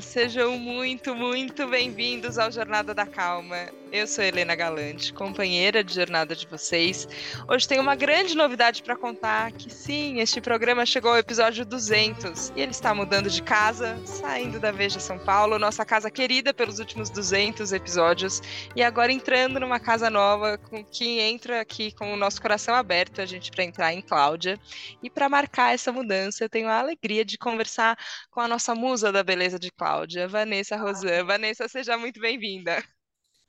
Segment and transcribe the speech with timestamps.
[0.00, 3.68] Sejam muito, muito bem-vindos ao Jornada da Calma.
[3.96, 7.08] Eu sou Helena Galante, companheira de jornada de vocês.
[7.48, 12.52] Hoje tem uma grande novidade para contar, que sim, este programa chegou ao episódio 200
[12.54, 16.78] e ele está mudando de casa, saindo da Veja São Paulo, nossa casa querida pelos
[16.78, 18.42] últimos 200 episódios,
[18.76, 23.22] e agora entrando numa casa nova, com que entra aqui com o nosso coração aberto,
[23.22, 24.60] a gente para entrar em Cláudia.
[25.02, 27.96] E para marcar essa mudança, eu tenho a alegria de conversar
[28.30, 31.24] com a nossa musa da beleza de Cláudia, Vanessa Rosan.
[31.24, 32.84] Vanessa, seja muito bem-vinda.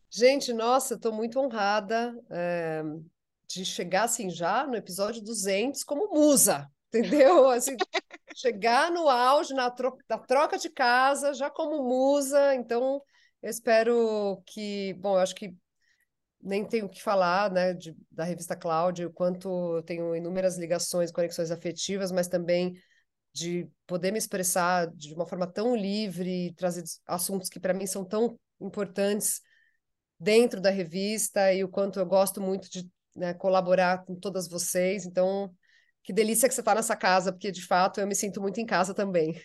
[0.09, 2.81] Gente, nossa, estou muito honrada é,
[3.47, 7.49] de chegar assim já no episódio 200 como musa, entendeu?
[7.49, 7.75] Assim,
[8.35, 12.55] chegar no auge, na troca, na troca de casa, já como musa.
[12.55, 13.01] Então,
[13.41, 15.55] eu espero que, bom, eu acho que
[16.41, 20.57] nem tenho o que falar, né, de, da revista Cláudia, o quanto eu tenho inúmeras
[20.57, 22.73] ligações, conexões afetivas, mas também
[23.33, 28.05] de poder me expressar de uma forma tão livre, trazer assuntos que para mim são
[28.05, 29.41] tão importantes
[30.19, 35.05] dentro da revista e o quanto eu gosto muito de né, colaborar com todas vocês.
[35.05, 35.51] Então,
[36.03, 38.65] que delícia que você está nessa casa, porque de fato eu me sinto muito em
[38.65, 39.41] casa também.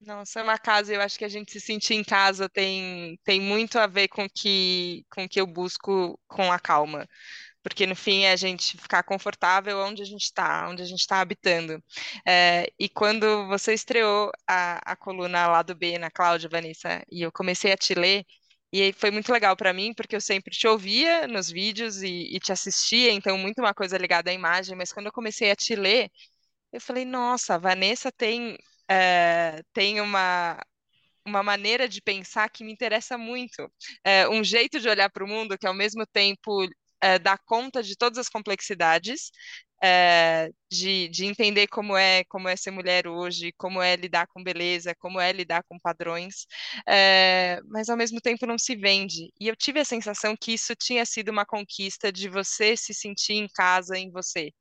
[0.00, 3.40] Nossa, é uma casa, eu acho que a gente se sentir em casa tem, tem
[3.40, 7.06] muito a ver com que, com que eu busco com a calma.
[7.62, 11.00] Porque no fim é a gente ficar confortável onde a gente está, onde a gente
[11.00, 11.82] está habitando.
[12.26, 17.22] É, e quando você estreou a, a coluna lá do B na Cláudia, Vanessa, e
[17.22, 18.26] eu comecei a te ler,
[18.74, 22.40] e foi muito legal para mim, porque eu sempre te ouvia nos vídeos e, e,
[22.40, 25.76] te assistia, então muito uma coisa ligada à imagem, mas quando eu comecei a te
[25.76, 26.10] ler,
[26.72, 28.58] eu falei, nossa, a Vanessa tem,
[28.88, 30.60] é, tem uma,
[31.24, 33.70] uma maneira de pensar que me interessa muito.
[34.04, 36.66] É, um jeito de olhar para o mundo que, ao mesmo tempo,
[37.00, 39.30] é, dá conta de todas as complexidades,
[39.86, 44.42] é, de, de entender como é como é ser mulher hoje, como é lidar com
[44.42, 46.46] beleza, como é lidar com padrões,
[46.88, 49.30] é, mas ao mesmo tempo não se vende.
[49.38, 53.34] E eu tive a sensação que isso tinha sido uma conquista de você se sentir
[53.34, 54.52] em casa em você.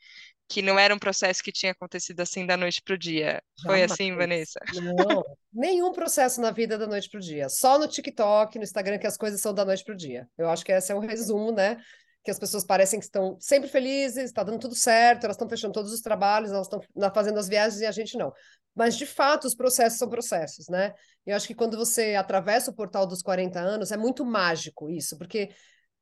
[0.50, 3.42] Que não era um processo que tinha acontecido assim da noite para o dia.
[3.64, 4.60] Foi assim, Vanessa?
[4.74, 7.48] Não, nenhum processo na vida da noite para o dia.
[7.48, 10.28] Só no TikTok, no Instagram, que as coisas são da noite para o dia.
[10.38, 11.82] Eu acho que esse é um resumo, né?
[12.24, 15.74] Que as pessoas parecem que estão sempre felizes, está dando tudo certo, elas estão fechando
[15.74, 16.82] todos os trabalhos, elas estão
[17.14, 18.32] fazendo as viagens e a gente não.
[18.74, 20.94] Mas, de fato, os processos são processos, né?
[21.26, 25.18] Eu acho que quando você atravessa o portal dos 40 anos, é muito mágico isso,
[25.18, 25.50] porque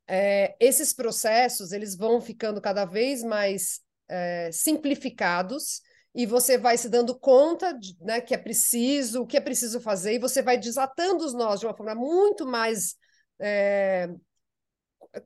[0.08, 5.82] é, esses processos, eles vão ficando cada vez mais é, simplificados
[6.14, 9.80] e você vai se dando conta de, né, que é preciso, o que é preciso
[9.80, 12.96] fazer, e você vai desatando os nós de uma forma muito mais
[13.40, 14.10] é,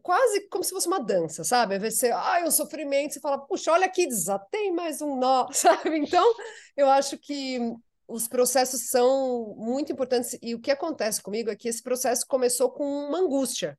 [0.01, 1.78] quase como se fosse uma dança, sabe?
[1.78, 5.97] Vezes você, ai, um sofrimento, você fala, puxa, olha aqui, desatei mais um nó, sabe?
[5.97, 6.25] Então,
[6.75, 7.59] eu acho que
[8.07, 12.72] os processos são muito importantes e o que acontece comigo é que esse processo começou
[12.72, 13.78] com uma angústia.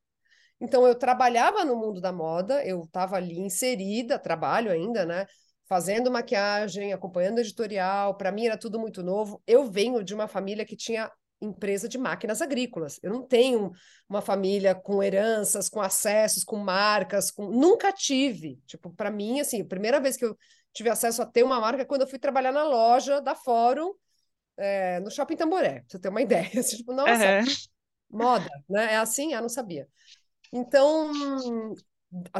[0.60, 5.26] Então, eu trabalhava no mundo da moda, eu estava ali inserida, trabalho ainda, né?
[5.68, 9.42] Fazendo maquiagem, acompanhando editorial, para mim era tudo muito novo.
[9.46, 11.10] Eu venho de uma família que tinha
[11.40, 12.98] empresa de máquinas agrícolas.
[13.02, 13.72] Eu não tenho
[14.08, 17.48] uma família com heranças, com acessos, com marcas, com...
[17.50, 18.60] nunca tive.
[18.66, 20.36] Tipo, para mim, assim, a primeira vez que eu
[20.72, 23.92] tive acesso a ter uma marca é quando eu fui trabalhar na loja da Fórum,
[24.56, 26.50] é, no Shopping Tamboré, pra você ter uma ideia.
[26.62, 28.18] tipo, nossa, uhum.
[28.18, 28.94] moda, né?
[28.94, 29.32] É assim?
[29.32, 29.88] Eu não sabia.
[30.52, 31.12] Então,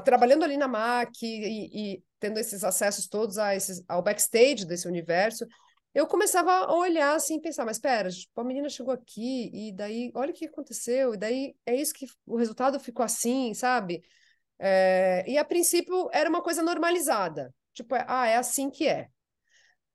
[0.05, 4.89] trabalhando ali na MAC e, e, tendo esses acessos todos a esses, ao backstage desse
[4.89, 5.47] universo,
[5.97, 10.13] eu começava a olhar assim, pensar, mas espera, tipo, a menina chegou aqui e daí,
[10.15, 14.03] olha o que aconteceu, e daí é isso que o resultado ficou assim, sabe?
[14.59, 19.09] É, e a princípio era uma coisa normalizada, tipo, é, ah, é assim que é,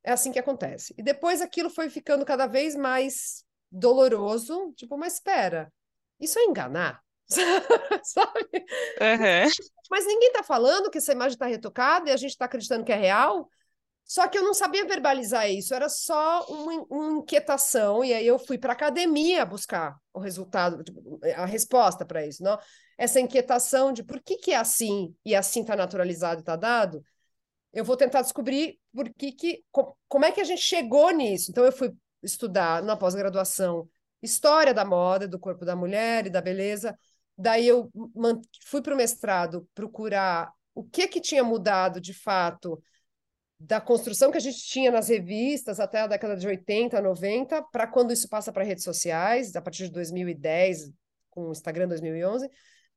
[0.03, 0.91] é assim que acontece.
[0.97, 5.72] E depois aquilo foi ficando cada vez mais doloroso, tipo, mas espera,
[6.19, 7.00] isso é enganar,
[8.03, 8.50] sabe?
[8.56, 9.51] Uhum.
[9.91, 12.92] Mas ninguém tá falando que essa imagem está retocada e a gente está acreditando que
[12.92, 13.48] é real.
[14.12, 18.38] Só que eu não sabia verbalizar isso, era só uma, uma inquietação, e aí eu
[18.38, 22.44] fui para a academia buscar o resultado, tipo, a resposta para isso.
[22.44, 22.60] Não?
[22.98, 27.02] Essa inquietação de por que, que é assim e assim está naturalizado e está dado,
[27.72, 29.63] eu vou tentar descobrir por que, que
[30.10, 31.50] como é que a gente chegou nisso.
[31.50, 33.88] Então, eu fui estudar na pós-graduação
[34.22, 37.00] História da Moda, do Corpo da Mulher e da Beleza.
[37.38, 37.90] Daí eu
[38.66, 42.78] fui para o mestrado procurar o que, que tinha mudado de fato
[43.63, 47.86] da construção que a gente tinha nas revistas até a década de 80, 90, para
[47.86, 50.92] quando isso passa para redes sociais, a partir de 2010,
[51.30, 52.50] com o Instagram 2011.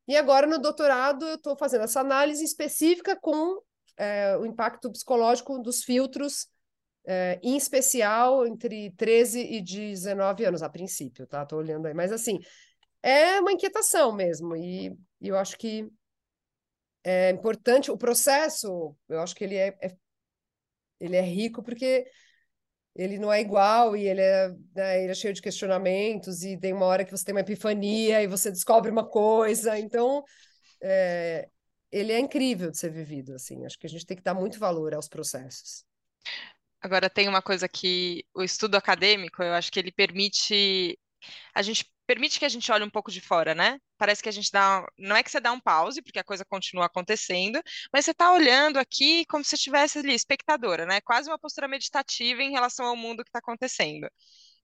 [0.09, 3.61] E agora, no doutorado, eu estou fazendo essa análise específica com
[3.97, 6.49] é, o impacto psicológico dos filtros
[7.07, 11.45] é, em especial entre 13 e 19 anos, a princípio, tá?
[11.45, 11.95] Tô olhando aí.
[11.95, 12.41] Mas, assim,
[13.03, 14.57] é uma inquietação mesmo.
[14.57, 15.87] E, e eu acho que
[17.03, 17.91] é importante.
[17.91, 19.95] O processo, eu acho que ele é, é
[21.05, 22.07] ele é rico porque
[22.95, 26.73] ele não é igual e ele é, né, ele é cheio de questionamentos e tem
[26.73, 29.79] uma hora que você tem uma epifania e você descobre uma coisa.
[29.79, 30.23] Então,
[30.81, 31.49] é,
[31.91, 33.65] ele é incrível de ser vivido, assim.
[33.65, 35.85] Acho que a gente tem que dar muito valor aos processos.
[36.81, 40.99] Agora, tem uma coisa que o estudo acadêmico, eu acho que ele permite
[41.55, 43.79] a gente permite que a gente olhe um pouco de fora, né?
[43.97, 44.87] Parece que a gente dá.
[44.99, 47.61] Não é que você dá um pause, porque a coisa continua acontecendo,
[47.93, 51.01] mas você está olhando aqui como se estivesse ali, espectadora, né?
[51.01, 54.09] Quase uma postura meditativa em relação ao mundo que está acontecendo.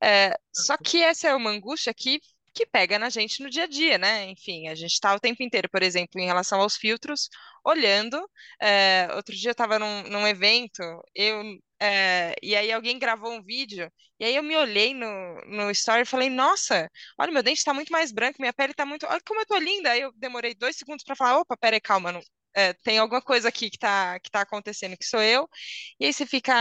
[0.02, 2.20] É, só que essa é uma angústia que
[2.52, 4.28] que pega na gente no dia a dia, né?
[4.30, 7.28] Enfim, a gente está o tempo inteiro, por exemplo, em relação aos filtros,
[7.64, 8.20] olhando.
[8.60, 10.82] É, outro dia eu estava num, num, evento,
[11.14, 11.42] eu
[11.80, 15.06] é, e aí alguém gravou um vídeo, e aí eu me olhei no,
[15.46, 18.84] no story e falei, nossa, olha, meu dente está muito mais branco, minha pele está
[18.84, 19.06] muito.
[19.06, 19.90] Olha como eu tô linda.
[19.92, 22.20] Aí eu demorei dois segundos para falar, opa, peraí, calma, não,
[22.54, 25.48] é, tem alguma coisa aqui que está que tá acontecendo que sou eu.
[25.98, 26.52] E aí você fica,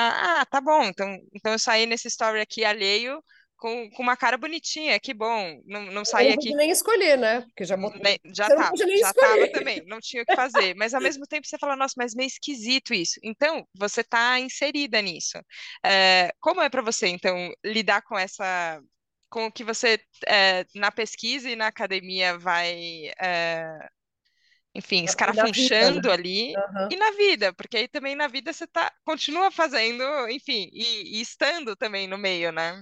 [0.41, 3.21] ah, tá bom, então, então eu saí nesse story aqui alheio
[3.59, 5.61] com, com uma cara bonitinha, que bom.
[5.65, 6.49] Não, não saí aqui.
[6.51, 7.41] Não nem escolher, né?
[7.41, 8.01] Porque já botou...
[8.01, 10.73] nem, já estava, já estava também, não tinha o que fazer.
[10.75, 13.19] Mas ao mesmo tempo você fala, nossa, mas meio esquisito isso.
[13.21, 15.37] Então, você está inserida nisso.
[15.85, 18.81] É, como é para você, então, lidar com essa.
[19.29, 23.87] Com o que você é, na pesquisa e na academia vai é,
[24.73, 26.13] enfim, escarafunchando né?
[26.13, 26.87] ali uhum.
[26.91, 31.21] e na vida, porque aí também na vida você tá, continua fazendo, enfim, e, e
[31.21, 32.81] estando também no meio, né?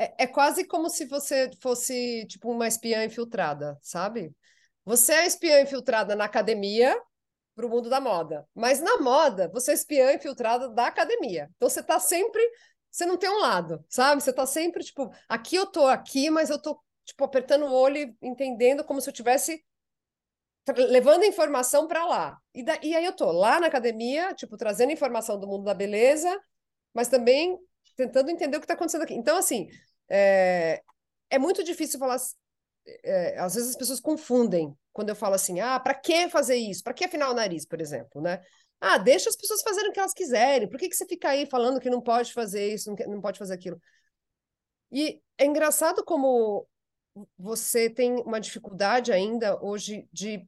[0.00, 4.34] É, é quase como se você fosse, tipo, uma espiã infiltrada, sabe?
[4.82, 6.98] Você é espiã infiltrada na academia
[7.54, 11.50] para o mundo da moda, mas na moda você é espiã infiltrada da academia.
[11.56, 12.40] Então você tá sempre,
[12.90, 14.22] você não tem um lado, sabe?
[14.22, 17.98] Você tá sempre tipo, aqui eu tô aqui, mas eu tô tipo apertando o olho
[17.98, 19.62] e entendendo como se eu tivesse
[20.76, 22.38] levando informação para lá.
[22.54, 25.74] E, da, e aí eu tô lá na academia, tipo, trazendo informação do mundo da
[25.74, 26.40] beleza,
[26.94, 27.58] mas também
[27.96, 29.14] tentando entender o que está acontecendo aqui.
[29.14, 29.68] Então, assim,
[30.10, 30.82] é,
[31.30, 32.18] é muito difícil falar.
[33.04, 36.82] É, às vezes as pessoas confundem quando eu falo assim: ah, para que fazer isso?
[36.82, 38.42] Para que afinar o nariz, por exemplo, né?
[38.80, 40.68] Ah, deixa as pessoas fazerem o que elas quiserem.
[40.68, 43.54] Por que, que você fica aí falando que não pode fazer isso, não, pode fazer
[43.54, 43.80] aquilo?
[44.90, 46.66] E é engraçado como
[47.38, 50.46] você tem uma dificuldade ainda hoje de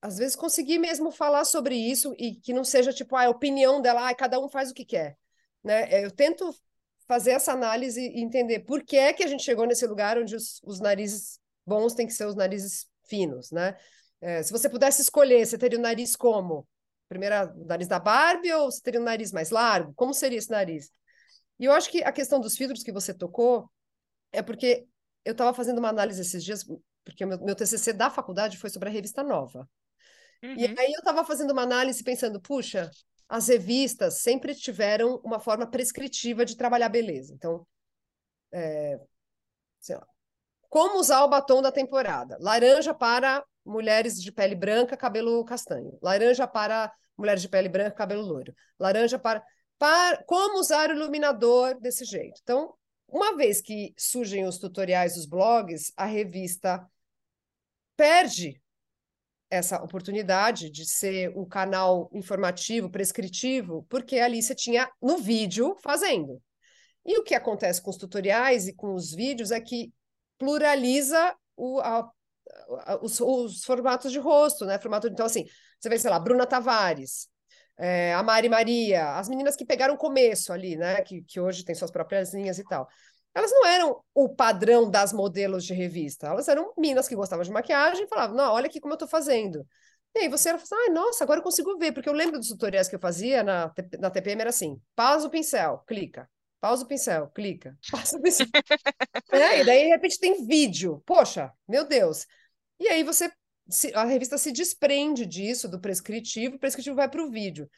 [0.00, 4.08] às vezes conseguir mesmo falar sobre isso e que não seja tipo a opinião dela,
[4.08, 5.16] ah, cada um faz o que quer,
[5.62, 6.04] né?
[6.04, 6.52] Eu tento
[7.06, 10.34] fazer essa análise e entender por que é que a gente chegou nesse lugar onde
[10.36, 13.76] os, os narizes bons têm que ser os narizes finos, né?
[14.20, 16.66] É, se você pudesse escolher, você teria o nariz como?
[17.08, 19.92] Primeiro, o nariz da Barbie ou você teria um nariz mais largo?
[19.94, 20.90] Como seria esse nariz?
[21.58, 23.70] E eu acho que a questão dos filtros que você tocou
[24.32, 24.86] é porque
[25.24, 26.64] eu estava fazendo uma análise esses dias,
[27.04, 29.68] porque meu, meu TCC da faculdade foi sobre a revista Nova.
[30.42, 30.54] Uhum.
[30.56, 32.90] E aí eu estava fazendo uma análise pensando, puxa,
[33.28, 37.32] as revistas sempre tiveram uma forma prescritiva de trabalhar beleza.
[37.34, 37.66] Então,
[38.52, 39.00] é,
[39.80, 40.06] sei lá,
[40.68, 42.38] como usar o batom da temporada?
[42.40, 45.98] Laranja para mulheres de pele branca, cabelo castanho.
[46.02, 48.54] Laranja para mulheres de pele branca, cabelo loiro.
[48.78, 49.44] Laranja para,
[49.78, 52.40] para como usar o iluminador desse jeito.
[52.42, 52.74] Então,
[53.06, 56.82] uma vez que surgem os tutoriais dos blogs, a revista
[57.94, 58.60] perde
[59.52, 66.40] essa oportunidade de ser um canal informativo, prescritivo, porque ali você tinha no vídeo fazendo.
[67.04, 69.92] E o que acontece com os tutoriais e com os vídeos é que
[70.38, 72.10] pluraliza o, a,
[72.86, 74.78] a, os, os, formatos de rosto, né?
[74.78, 75.44] Formato, então, assim,
[75.78, 77.28] você vê, sei lá, Bruna Tavares,
[77.78, 81.02] é, a Mari Maria, as meninas que pegaram o começo ali, né?
[81.02, 82.88] Que, que hoje tem suas próprias linhas e tal
[83.34, 86.26] elas não eram o padrão das modelos de revista.
[86.26, 89.08] Elas eram minas que gostavam de maquiagem e falavam, não, olha aqui como eu estou
[89.08, 89.66] fazendo.
[90.14, 92.48] E aí você era assim, ah, nossa, agora eu consigo ver, porque eu lembro dos
[92.48, 96.28] tutoriais que eu fazia na, na TPM, era assim, pausa o pincel, clica,
[96.60, 98.46] pausa o pincel, clica, pausa o pincel.
[99.32, 101.02] é, e daí, de repente, tem vídeo.
[101.06, 102.26] Poxa, meu Deus.
[102.78, 103.32] E aí você,
[103.94, 107.70] a revista se desprende disso, do prescritivo, o prescritivo vai para o vídeo.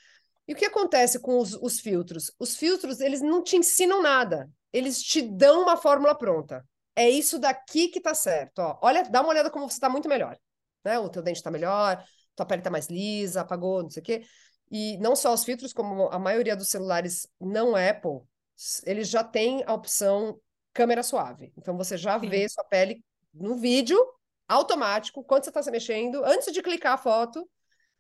[0.48, 2.32] E o que acontece com os, os filtros?
[2.40, 6.66] Os filtros, eles não te ensinam nada eles te dão uma fórmula pronta.
[6.96, 8.58] É isso daqui que tá certo.
[8.58, 10.36] Ó, olha, dá uma olhada como você está muito melhor.
[10.84, 10.98] Né?
[10.98, 12.04] O teu dente está melhor,
[12.34, 14.26] tua pele está mais lisa, apagou, não sei o quê.
[14.70, 18.22] E não só os filtros, como a maioria dos celulares não Apple,
[18.84, 20.40] eles já têm a opção
[20.72, 21.52] câmera suave.
[21.56, 22.28] Então você já Sim.
[22.28, 23.96] vê sua pele no vídeo
[24.48, 27.48] automático, quando você está se mexendo, antes de clicar a foto,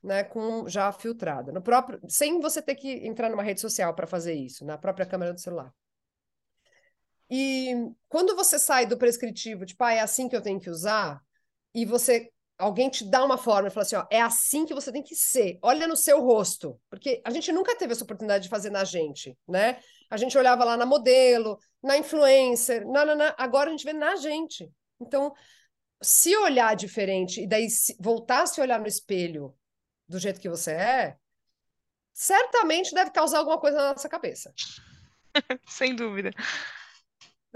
[0.02, 4.06] né, com já filtrada, no próprio, sem você ter que entrar numa rede social para
[4.06, 5.72] fazer isso, na própria câmera do celular.
[7.30, 7.74] E
[8.08, 11.20] quando você sai do prescritivo, tipo, ah, é assim que eu tenho que usar,
[11.74, 14.92] e você alguém te dá uma forma e fala assim, ó, é assim que você
[14.92, 15.58] tem que ser.
[15.62, 19.36] Olha no seu rosto, porque a gente nunca teve essa oportunidade de fazer na gente,
[19.46, 19.80] né?
[20.10, 23.92] A gente olhava lá na modelo, na influencer, na, na, na agora a gente vê
[23.92, 24.70] na gente.
[25.00, 25.34] Então,
[26.00, 29.54] se olhar diferente e daí se, voltar a se olhar no espelho
[30.08, 31.16] do jeito que você é,
[32.12, 34.52] certamente deve causar alguma coisa na nossa cabeça.
[35.66, 36.30] Sem dúvida.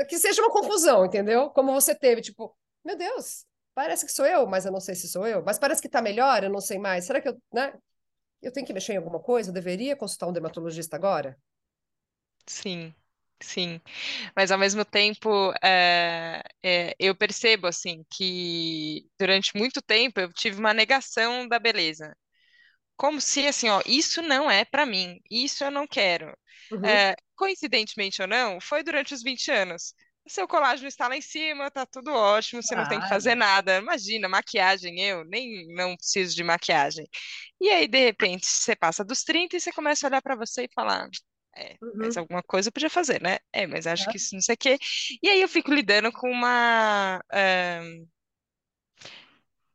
[0.07, 1.51] Que seja uma confusão, entendeu?
[1.51, 5.09] Como você teve, tipo, meu Deus, parece que sou eu, mas eu não sei se
[5.09, 5.43] sou eu.
[5.45, 7.05] Mas parece que tá melhor, eu não sei mais.
[7.07, 7.73] Será que eu, né?
[8.43, 9.51] Eu tenho que mexer em alguma coisa?
[9.51, 11.39] Eu deveria consultar um dermatologista agora?
[12.47, 12.95] Sim,
[13.41, 13.81] sim.
[14.37, 20.59] Mas ao mesmo tempo, é, é, eu percebo assim que durante muito tempo eu tive
[20.59, 22.17] uma negação da beleza.
[22.97, 26.37] Como se assim, ó, isso não é para mim, isso eu não quero.
[26.71, 27.01] Uhum.
[27.01, 29.95] É, coincidentemente ou não, foi durante os 20 anos.
[30.27, 33.35] O seu colágeno está lá em cima, tá tudo ótimo, você não tem que fazer
[33.37, 33.79] nada.
[33.79, 37.07] Imagina, maquiagem, eu nem não preciso de maquiagem.
[37.61, 40.65] E aí, de repente, você passa dos 30 e você começa a olhar para você
[40.65, 41.09] e falar.
[41.57, 42.19] É, mas Uhum.
[42.19, 43.39] alguma coisa eu podia fazer, né?
[43.53, 44.79] É, mas acho que isso não sei o quê.
[45.23, 47.81] E aí eu fico lidando com uma, eh,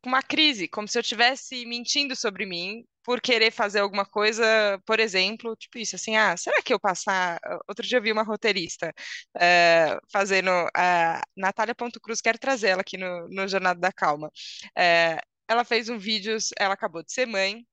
[0.02, 4.44] com uma crise, como se eu estivesse mentindo sobre mim por querer fazer alguma coisa,
[4.86, 7.40] por exemplo, tipo isso, assim, ah, será que eu passar...
[7.68, 8.94] Outro dia eu vi uma roteirista
[9.40, 10.50] eh, fazendo...
[10.76, 14.32] A Natália Ponto Cruz, quero trazer ela aqui no, no Jornada da Calma.
[14.78, 17.66] Eh, ela fez um vídeo, ela acabou de ser mãe,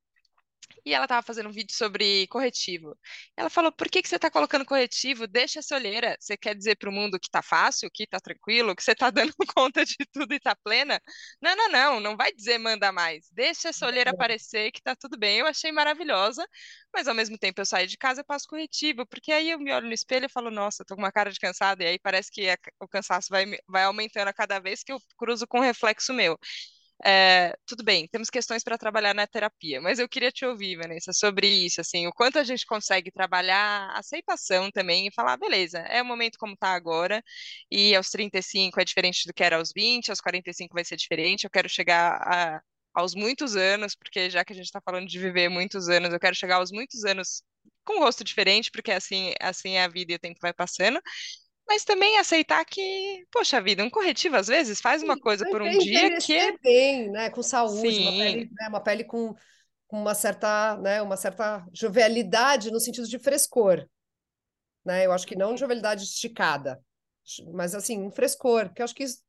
[0.84, 2.96] e ela estava fazendo um vídeo sobre corretivo.
[3.36, 5.26] Ela falou: por que que você está colocando corretivo?
[5.26, 6.16] Deixa essa olheira.
[6.20, 9.10] Você quer dizer para o mundo que está fácil, que está tranquilo, que você está
[9.32, 11.00] dando conta de tudo e está plena?
[11.40, 13.28] Não, não, não, não vai dizer manda mais.
[13.32, 15.38] Deixa essa olheira aparecer, que está tudo bem.
[15.38, 16.46] Eu achei maravilhosa,
[16.92, 19.72] mas ao mesmo tempo eu saio de casa e passo corretivo, porque aí eu me
[19.72, 22.30] olho no espelho e falo: nossa, tô com uma cara de cansada, e aí parece
[22.30, 25.62] que a, o cansaço vai, vai aumentando a cada vez que eu cruzo com um
[25.62, 26.38] reflexo meu.
[27.04, 31.12] É, tudo bem, temos questões para trabalhar na terapia, mas eu queria te ouvir, Vanessa,
[31.14, 36.02] sobre isso, assim, o quanto a gente consegue trabalhar aceitação também e falar, beleza, é
[36.02, 37.24] o momento como está agora,
[37.70, 41.44] e aos 35 é diferente do que era aos 20, aos 45 vai ser diferente,
[41.44, 42.62] eu quero chegar a,
[42.94, 46.20] aos muitos anos, porque já que a gente está falando de viver muitos anos, eu
[46.20, 47.42] quero chegar aos muitos anos
[47.82, 51.00] com um rosto diferente, porque assim, assim é a vida e o tempo vai passando,
[51.70, 55.76] mas também aceitar que, poxa vida, um corretivo às vezes faz uma coisa por um
[55.76, 57.30] dia que é envelhecer bem, né?
[57.30, 58.68] Com saúde, uma Sim, pele, né?
[58.68, 59.34] Uma pele com,
[59.88, 61.02] com uma certa, né?
[61.02, 63.86] Uma certa jovialidade no sentido de frescor,
[64.84, 65.06] né?
[65.06, 66.82] Eu acho que não jovialidade esticada,
[67.54, 69.22] mas assim, um frescor, que eu acho que isso-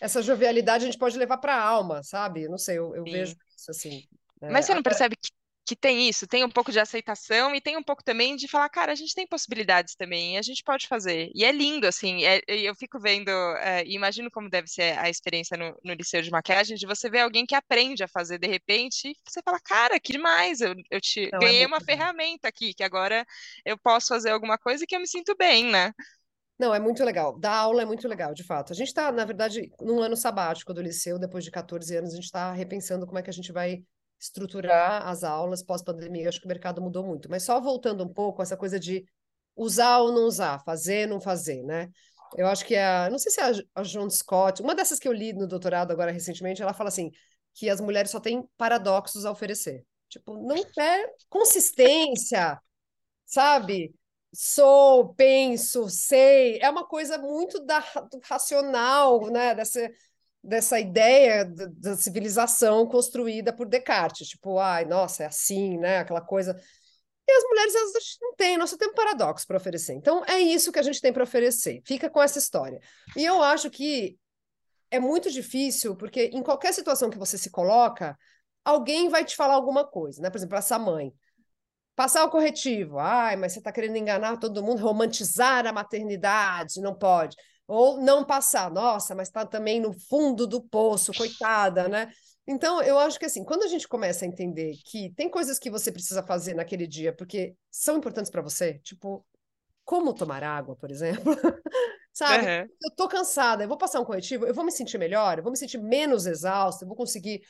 [0.00, 2.48] essa jovialidade a gente pode levar para a alma, sabe?
[2.48, 4.04] Não sei, eu, eu vejo isso assim.
[4.42, 5.30] É, Mas você não percebe que,
[5.66, 6.26] que tem isso?
[6.28, 9.14] Tem um pouco de aceitação e tem um pouco também de falar, cara, a gente
[9.14, 11.30] tem possibilidades também, a gente pode fazer.
[11.34, 15.10] E é lindo, assim, é- eu fico vendo, é, e imagino como deve ser a
[15.10, 18.46] experiência no, no liceu de maquiagem, de você ver alguém que aprende a fazer de
[18.46, 21.80] repente, e você fala, cara, que demais, eu, eu te não, é ganhei muito uma
[21.80, 23.26] ferramenta aqui, que agora
[23.64, 25.92] eu posso fazer alguma coisa que eu me sinto bem, né?
[26.58, 27.38] Não, é muito legal.
[27.38, 28.72] Dar aula é muito legal, de fato.
[28.72, 32.16] A gente está, na verdade, num ano sabático do liceu, depois de 14 anos, a
[32.16, 33.84] gente está repensando como é que a gente vai
[34.18, 36.28] estruturar as aulas pós-pandemia.
[36.28, 37.30] Acho que o mercado mudou muito.
[37.30, 39.04] Mas só voltando um pouco, essa coisa de
[39.56, 41.90] usar ou não usar, fazer, não fazer, né?
[42.36, 45.08] Eu acho que a, não sei se é a, a John Scott, uma dessas que
[45.08, 47.10] eu li no doutorado agora recentemente, ela fala assim,
[47.54, 49.84] que as mulheres só têm paradoxos a oferecer.
[50.08, 52.60] Tipo, não é consistência,
[53.24, 53.94] sabe?
[54.32, 56.58] Sou, penso, sei.
[56.60, 57.82] É uma coisa muito da,
[58.24, 59.54] racional, né?
[59.54, 59.88] Dessa,
[60.46, 64.28] dessa ideia da, civilização construída por Descartes.
[64.28, 65.98] Tipo, ai, nossa, é assim, né?
[65.98, 66.58] Aquela coisa.
[67.28, 69.94] E as mulheres, elas não têm, nós só temos paradoxo para oferecer.
[69.94, 71.82] Então, é isso que a gente tem para oferecer.
[71.84, 72.80] Fica com essa história.
[73.16, 74.16] E eu acho que
[74.90, 78.16] é muito difícil, porque em qualquer situação que você se coloca,
[78.64, 80.30] alguém vai te falar alguma coisa, né?
[80.30, 81.12] Por exemplo, essa mãe.
[81.96, 82.98] Passar o corretivo.
[82.98, 87.36] Ai, mas você está querendo enganar todo mundo, romantizar a maternidade, não pode.
[87.66, 88.70] Ou não passar.
[88.70, 92.10] Nossa, mas está também no fundo do poço, coitada, né?
[92.46, 95.68] Então, eu acho que assim, quando a gente começa a entender que tem coisas que
[95.68, 99.26] você precisa fazer naquele dia porque são importantes para você, tipo,
[99.84, 101.24] como tomar água, por exemplo,
[102.12, 102.44] sabe?
[102.44, 102.68] Aham.
[102.82, 105.50] Eu tô cansada, eu vou passar um corretivo, eu vou me sentir melhor, eu vou
[105.50, 107.42] me sentir menos exausta, eu vou conseguir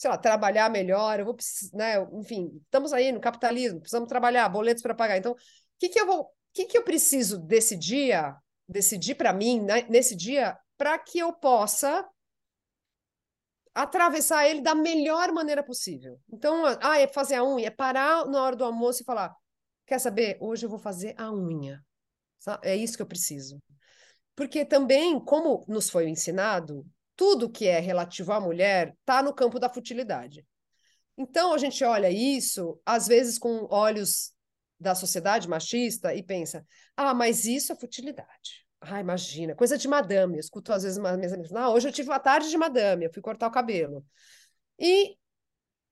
[0.00, 1.36] sei lá, trabalhar melhor, eu vou,
[1.74, 5.18] né, enfim, estamos aí no capitalismo, precisamos trabalhar, boletos para pagar.
[5.18, 5.36] Então, o
[5.78, 8.34] que que eu vou, o que que eu preciso desse dia,
[8.70, 12.08] decidir para mim, né, nesse dia, para que eu possa
[13.74, 16.20] atravessar ele da melhor maneira possível.
[16.32, 19.34] Então, ah, é fazer a unha, é parar na hora do almoço e falar:
[19.86, 20.38] quer saber?
[20.40, 21.84] Hoje eu vou fazer a unha.
[22.62, 23.58] É isso que eu preciso.
[24.34, 29.58] Porque também, como nos foi ensinado, tudo que é relativo à mulher está no campo
[29.58, 30.46] da futilidade.
[31.18, 34.32] Então, a gente olha isso, às vezes, com olhos
[34.80, 38.66] da sociedade machista e pensa: ah, mas isso é futilidade.
[38.80, 40.36] Ah, imagina, coisa de madame.
[40.36, 43.04] Eu escuto às vezes uma minhas amigas, ah, hoje eu tive uma tarde de madame,
[43.04, 44.04] eu fui cortar o cabelo.
[44.78, 45.16] E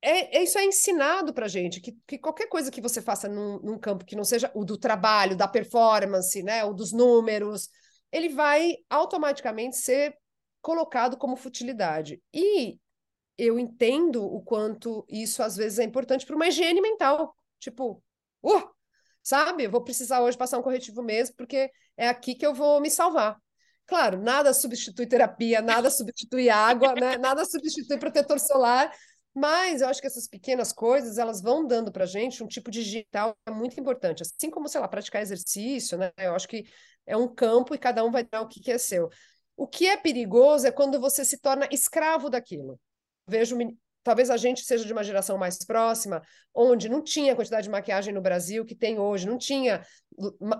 [0.00, 3.60] é, é isso é ensinado para gente, que, que qualquer coisa que você faça num,
[3.60, 7.68] num, campo que não seja o do trabalho, da performance, né, o dos números,
[8.12, 10.16] ele vai automaticamente ser
[10.62, 12.22] colocado como futilidade.
[12.32, 12.78] E
[13.36, 17.34] eu entendo o quanto isso às vezes é importante para uma higiene mental.
[17.58, 18.02] Tipo,
[18.42, 18.70] uh,
[19.28, 19.64] sabe?
[19.64, 22.90] Eu vou precisar hoje passar um corretivo mesmo, porque é aqui que eu vou me
[22.90, 23.36] salvar.
[23.86, 27.18] Claro, nada substitui terapia, nada substitui água, né?
[27.18, 28.90] nada substitui protetor solar,
[29.34, 32.82] mas eu acho que essas pequenas coisas, elas vão dando para gente um tipo de
[32.82, 34.22] digital é muito importante.
[34.22, 36.10] Assim como, sei lá, praticar exercício, né?
[36.16, 36.64] Eu acho que
[37.06, 39.10] é um campo e cada um vai dar o que, que é seu.
[39.56, 42.80] O que é perigoso é quando você se torna escravo daquilo.
[43.26, 43.56] Vejo
[44.08, 46.22] Talvez a gente seja de uma geração mais próxima,
[46.54, 49.84] onde não tinha a quantidade de maquiagem no Brasil que tem hoje, não tinha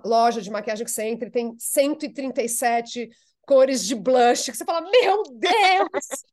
[0.05, 3.09] loja de maquiagem que você entra e tem 137
[3.47, 6.27] cores de blush, que você fala, meu Deus!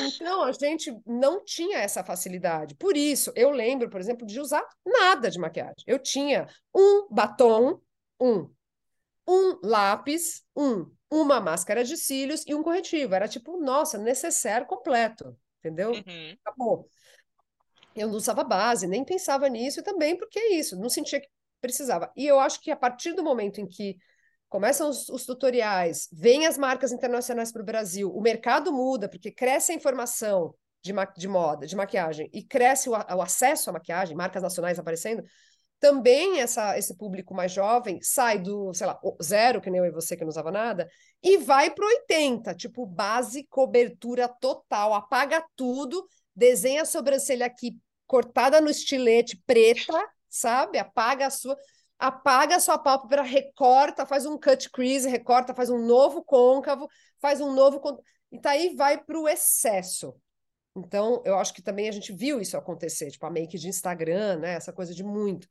[0.00, 2.74] Então, a gente não tinha essa facilidade.
[2.74, 5.84] Por isso, eu lembro, por exemplo, de usar nada de maquiagem.
[5.86, 7.80] Eu tinha um batom,
[8.20, 8.50] um,
[9.28, 13.14] um lápis, um, uma máscara de cílios e um corretivo.
[13.14, 15.92] Era tipo, nossa, necessário completo entendeu?
[15.92, 16.36] Uhum.
[16.44, 16.88] Acabou.
[17.94, 21.28] Eu não usava base, nem pensava nisso também, porque é isso, não sentia que
[21.60, 22.10] precisava.
[22.16, 23.96] E eu acho que a partir do momento em que
[24.48, 29.30] começam os, os tutoriais, vêm as marcas internacionais para o Brasil, o mercado muda, porque
[29.30, 34.16] cresce a informação de, de moda, de maquiagem, e cresce o, o acesso à maquiagem,
[34.16, 35.22] marcas nacionais aparecendo,
[35.82, 39.90] também essa, esse público mais jovem sai do, sei lá, zero, que nem eu e
[39.90, 40.88] você que não usava nada,
[41.20, 48.60] e vai para 80, tipo, base, cobertura total, apaga tudo, desenha a sobrancelha aqui cortada
[48.60, 50.78] no estilete preta, sabe?
[50.78, 51.58] Apaga a sua
[51.98, 56.88] apaga a sua pálpebra, recorta, faz um cut crease, recorta, faz um novo côncavo,
[57.20, 57.80] faz um novo
[58.30, 60.14] e tá aí vai para o excesso.
[60.74, 64.38] Então, eu acho que também a gente viu isso acontecer, tipo a make de Instagram,
[64.38, 64.54] né?
[64.54, 65.46] Essa coisa de muito.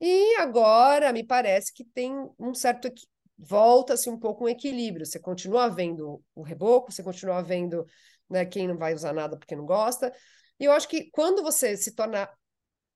[0.00, 2.90] E agora me parece que tem um certo
[3.38, 5.06] volta-se um pouco um equilíbrio.
[5.06, 7.86] Você continua vendo o reboco, você continua vendo
[8.28, 10.12] né, quem não vai usar nada porque não gosta.
[10.58, 12.28] E eu acho que quando você se torna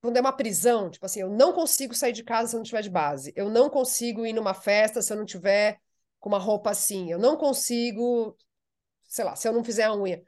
[0.03, 2.65] quando é uma prisão, tipo assim, eu não consigo sair de casa se eu não
[2.65, 3.33] tiver de base.
[3.35, 5.79] Eu não consigo ir numa festa se eu não tiver
[6.21, 7.11] com uma roupa assim.
[7.11, 8.37] Eu não consigo,
[9.05, 10.23] sei lá, se eu não fizer a unha.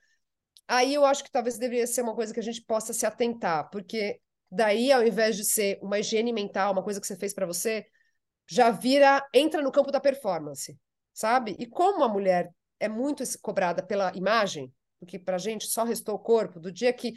[0.68, 3.70] Aí eu acho que talvez deveria ser uma coisa que a gente possa se atentar,
[3.70, 7.46] porque daí, ao invés de ser uma higiene mental, uma coisa que você fez para
[7.46, 7.87] você,
[8.48, 10.76] já vira, entra no campo da performance,
[11.12, 11.57] sabe?
[11.59, 16.14] E como a mulher é muito cobrada pela imagem, porque para a gente só restou
[16.14, 17.14] o corpo, do dia que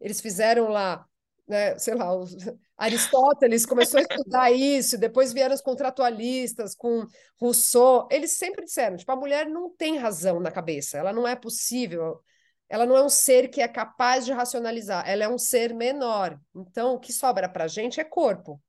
[0.00, 1.04] eles fizeram lá,
[1.46, 2.34] né, sei lá, os,
[2.76, 7.06] Aristóteles começou a estudar isso, depois vieram os contratualistas com
[7.40, 11.34] Rousseau, eles sempre disseram, tipo, a mulher não tem razão na cabeça, ela não é
[11.34, 12.20] possível,
[12.68, 16.38] ela não é um ser que é capaz de racionalizar, ela é um ser menor.
[16.54, 18.60] Então, o que sobra para a gente é corpo.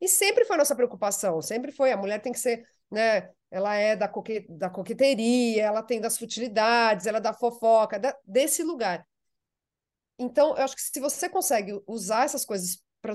[0.00, 1.92] E sempre foi nossa preocupação, sempre foi.
[1.92, 3.30] A mulher tem que ser, né?
[3.50, 8.14] Ela é da, coque, da coqueteria, ela tem das futilidades, ela é da fofoca, da,
[8.24, 9.06] desse lugar.
[10.18, 13.14] Então, eu acho que se você consegue usar essas coisas para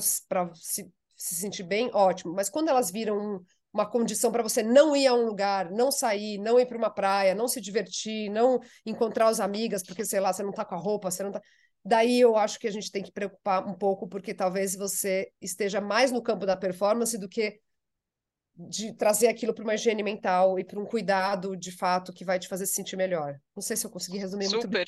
[0.55, 2.33] se, se sentir bem, ótimo.
[2.33, 5.91] Mas quando elas viram um, uma condição para você não ir a um lugar, não
[5.91, 10.19] sair, não ir para uma praia, não se divertir, não encontrar as amigas, porque, sei
[10.19, 11.41] lá, você não está com a roupa, você não está.
[11.83, 15.81] Daí eu acho que a gente tem que preocupar um pouco, porque talvez você esteja
[15.81, 17.59] mais no campo da performance do que
[18.55, 22.37] de trazer aquilo para uma higiene mental e para um cuidado de fato que vai
[22.37, 23.39] te fazer se sentir melhor.
[23.55, 24.57] Não sei se eu consegui resumir Super.
[24.57, 24.85] muito bem.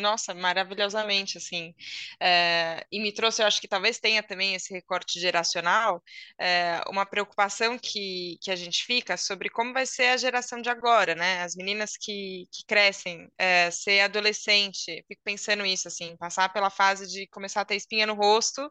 [0.00, 1.74] Nossa, maravilhosamente, assim.
[2.20, 6.00] É, e me trouxe, eu acho que talvez tenha também esse recorte geracional,
[6.38, 10.70] é, uma preocupação que, que a gente fica sobre como vai ser a geração de
[10.70, 11.42] agora, né?
[11.42, 17.08] As meninas que, que crescem, é, ser adolescente, fico pensando isso, assim, passar pela fase
[17.08, 18.70] de começar a ter espinha no rosto,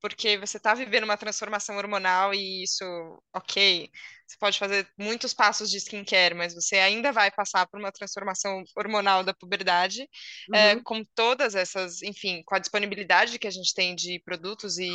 [0.00, 2.84] porque você está vivendo uma transformação hormonal e isso,
[3.34, 3.90] ok,
[4.28, 8.62] você pode fazer muitos passos de skincare, mas você ainda vai passar por uma transformação
[8.76, 10.08] hormonal da puberdade,
[10.52, 10.82] é, Uhum.
[10.84, 14.88] com todas essas, enfim, com a disponibilidade que a gente tem de produtos e,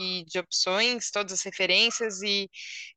[0.00, 2.50] e de opções, todas as referências, e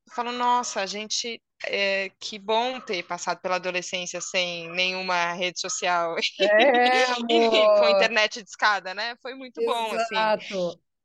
[0.08, 5.60] eu falo, nossa, a gente, é, que bom ter passado pela adolescência sem nenhuma rede
[5.60, 9.16] social É, e com internet de escada, né?
[9.22, 10.34] Foi muito bom, assim.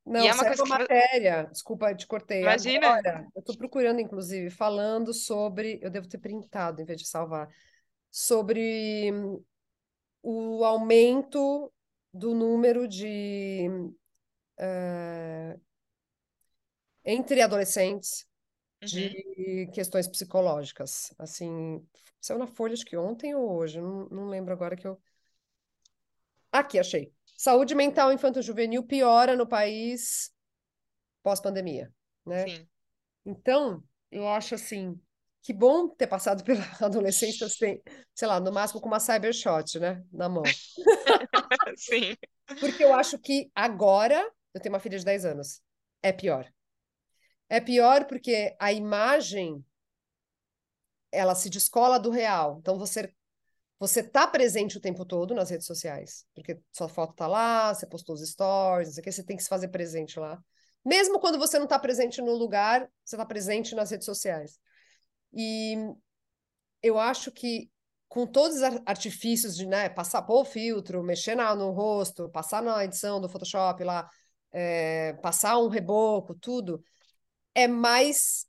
[0.09, 0.17] Exato.
[0.17, 2.45] E Não, é uma saiu coisa que, matéria, desculpa, te cortei.
[2.45, 7.09] imagina, Agora, eu estou procurando, inclusive, falando sobre, eu devo ter printado em vez de
[7.09, 7.49] salvar,
[8.11, 9.13] sobre
[10.23, 11.73] o aumento
[12.13, 13.69] do número de
[14.59, 15.59] eh,
[17.05, 18.27] entre adolescentes
[18.83, 21.15] Uhum, de questões psicológicas.
[21.19, 21.87] Assim,
[22.21, 25.01] saiu na Folha, acho que ontem ou hoje, não, não lembro agora que eu.
[26.53, 27.13] Aqui, achei.
[27.39, 30.33] Saúde mental infanto-juvenil piora no país
[31.23, 31.89] pós-pandemia,
[32.27, 32.45] né?
[32.49, 32.69] sim,
[33.25, 35.01] Então, eu acho assim,
[35.41, 37.81] que bom ter passado pela adolescência sem,
[38.13, 40.43] sei lá, no máximo com uma cybershot, né, na mão.
[41.79, 42.17] sim,
[42.59, 45.63] Porque eu acho que agora, eu tenho uma filha de 10 anos,
[46.03, 46.53] é pior.
[47.49, 49.65] É pior porque a imagem,
[51.13, 52.59] ela se descola do real.
[52.61, 53.15] Então, você
[53.79, 57.87] você tá presente o tempo todo nas redes sociais, porque sua foto tá lá, você
[57.87, 60.43] postou os stories, não sei o que, você tem que se fazer presente lá.
[60.85, 64.59] Mesmo quando você não está presente no lugar, você está presente nas redes sociais.
[65.33, 65.77] E
[66.83, 67.71] eu acho que
[68.09, 72.63] com todos os artifícios de né, passar pôr o filtro, mexer na, no rosto, passar
[72.63, 74.09] na edição do Photoshop lá,
[74.51, 76.83] é, passar um reboco, tudo,
[77.55, 78.47] é mais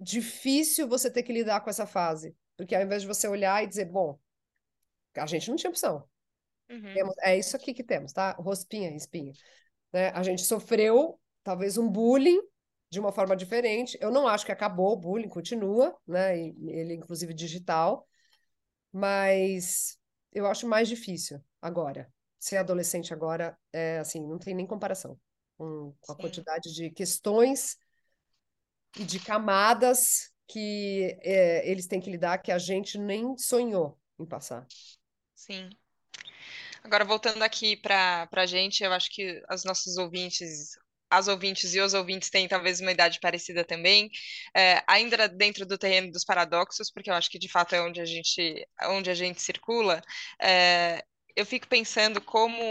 [0.00, 2.34] difícil você ter que lidar com essa fase.
[2.56, 4.18] Porque ao invés de você olhar e dizer, bom,
[5.16, 6.08] a gente não tinha opção.
[6.70, 8.32] uhum, Temos, é isso aqui que temos, tá?
[8.32, 9.32] Rospinha, espinha.
[9.92, 10.08] Né?
[10.10, 12.40] A gente sofreu talvez um bullying
[12.90, 13.98] de uma forma diferente.
[14.00, 16.38] Eu não acho que acabou o bullying, continua, né?
[16.38, 18.08] E ele, inclusive, digital,
[18.92, 19.98] mas
[20.32, 22.12] eu acho mais difícil agora.
[22.38, 25.18] Ser adolescente agora é assim, não tem nem comparação
[25.56, 27.76] com, com a sim, quantidade de questões
[28.98, 34.26] e de camadas que é, eles têm que lidar que a gente nem sonhou em
[34.26, 34.66] passar.
[35.34, 35.70] sim.
[36.82, 40.78] Agora, voltando aqui para a gente, eu acho que os nossos ouvintes,
[41.10, 44.10] as ouvintes e os ouvintes têm talvez uma idade parecida também,
[44.54, 48.02] é, ainda dentro do terreno dos paradoxos, porque eu acho que de fato é onde
[48.02, 50.02] a gente, onde a gente circula.
[50.40, 51.02] é,
[51.36, 52.62] eu fico pensando como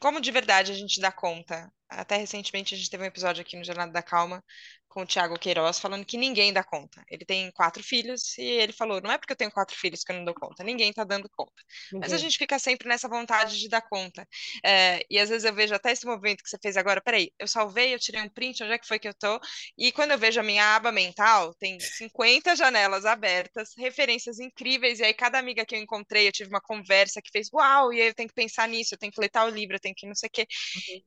[0.00, 1.72] como de verdade a gente dá conta.
[1.88, 4.44] Até recentemente a gente teve um episódio aqui no Jornada da Calma
[4.94, 7.02] com o Thiago Queiroz falando que ninguém dá conta.
[7.10, 10.12] Ele tem quatro filhos e ele falou: não é porque eu tenho quatro filhos que
[10.12, 11.52] eu não dou conta, ninguém tá dando conta.
[11.92, 14.26] Mas a gente fica sempre nessa vontade de dar conta.
[14.64, 17.48] É, e às vezes eu vejo até esse movimento que você fez agora: peraí, eu
[17.48, 19.40] salvei, eu tirei um print, onde é que foi que eu tô?
[19.76, 25.04] E quando eu vejo a minha aba mental, tem 50 janelas abertas, referências incríveis, e
[25.04, 28.08] aí cada amiga que eu encontrei, eu tive uma conversa que fez: uau, e aí
[28.08, 30.14] eu tenho que pensar nisso, eu tenho que ler tal livro, eu tenho que não
[30.14, 30.46] sei o quê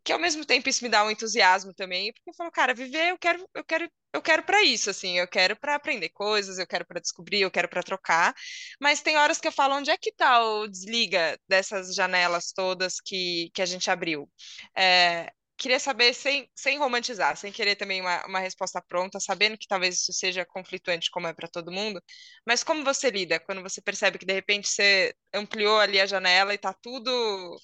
[0.04, 3.10] que ao mesmo tempo isso me dá um entusiasmo também, porque eu falo, cara, viver
[3.10, 3.77] eu quero, eu quero,
[4.14, 7.52] eu quero para isso, assim, eu quero para aprender coisas, eu quero para descobrir, eu
[7.52, 8.34] quero para trocar,
[8.82, 13.00] mas tem horas que eu falo, onde é que tá o desliga dessas janelas todas
[13.02, 14.30] que, que a gente abriu?
[14.76, 19.68] É, Queria saber, sem, sem romantizar, sem querer também uma, uma resposta pronta, sabendo que
[19.68, 22.00] talvez isso seja conflituante, como é para todo mundo,
[22.46, 26.54] mas como você lida quando você percebe que de repente você ampliou ali a janela
[26.54, 27.10] e tá tudo.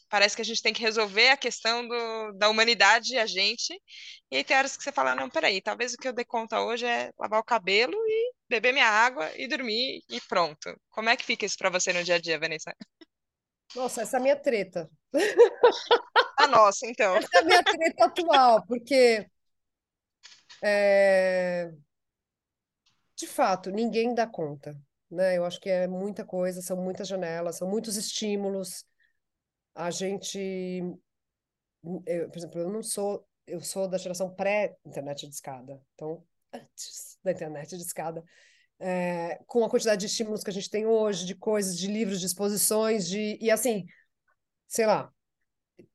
[0.10, 3.80] Parece que a gente tem que resolver a questão do, da humanidade e a gente.
[4.32, 6.62] E aí tem horas que você fala: não, peraí, talvez o que eu dei conta
[6.62, 10.76] hoje é lavar o cabelo e beber minha água e dormir e pronto.
[10.90, 12.74] Como é que fica isso para você no dia a dia, Vanessa?
[13.76, 14.90] Nossa, essa é a minha treta.
[16.44, 17.16] A nossa, então.
[17.16, 19.26] Essa é a minha treta atual, porque
[20.62, 21.72] é,
[23.16, 24.78] de fato ninguém dá conta,
[25.10, 25.38] né?
[25.38, 28.86] Eu acho que é muita coisa, são muitas janelas, são muitos estímulos.
[29.76, 30.38] A gente,
[32.06, 37.18] eu, por exemplo, eu não sou, eu sou da geração pré-internet de escada, então antes
[37.24, 38.24] da internet de escada,
[38.80, 42.20] é, com a quantidade de estímulos que a gente tem hoje, de coisas, de livros,
[42.20, 43.86] de exposições, de e assim,
[44.68, 45.13] sei lá.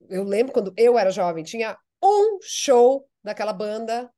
[0.08, 4.10] Eu lembro quando eu era jovem, tinha um show daquela banda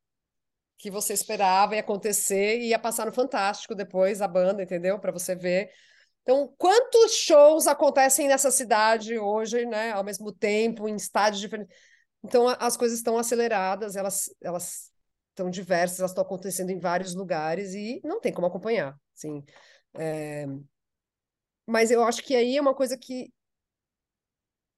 [0.78, 4.98] que você esperava ia acontecer e ia passar no Fantástico depois a banda, entendeu?
[4.98, 5.70] Para você ver.
[6.22, 9.92] Então, quantos shows acontecem nessa cidade hoje, né?
[9.92, 11.76] Ao mesmo tempo, em estádios diferentes.
[12.24, 14.90] Então, as coisas estão aceleradas, elas elas
[15.30, 19.42] estão diversas, elas estão acontecendo em vários lugares e não tem como acompanhar, assim.
[19.94, 20.46] É,
[21.66, 23.32] Mas eu acho que aí é uma coisa que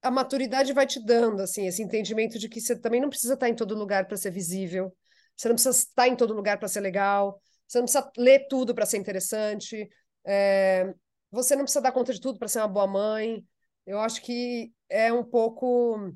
[0.03, 3.49] a maturidade vai te dando, assim, esse entendimento de que você também não precisa estar
[3.49, 4.95] em todo lugar para ser visível,
[5.35, 8.75] você não precisa estar em todo lugar para ser legal, você não precisa ler tudo
[8.75, 9.89] para ser interessante,
[10.25, 10.93] é,
[11.31, 13.45] você não precisa dar conta de tudo para ser uma boa mãe.
[13.85, 16.13] Eu acho que é um pouco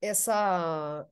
[0.00, 1.06] essa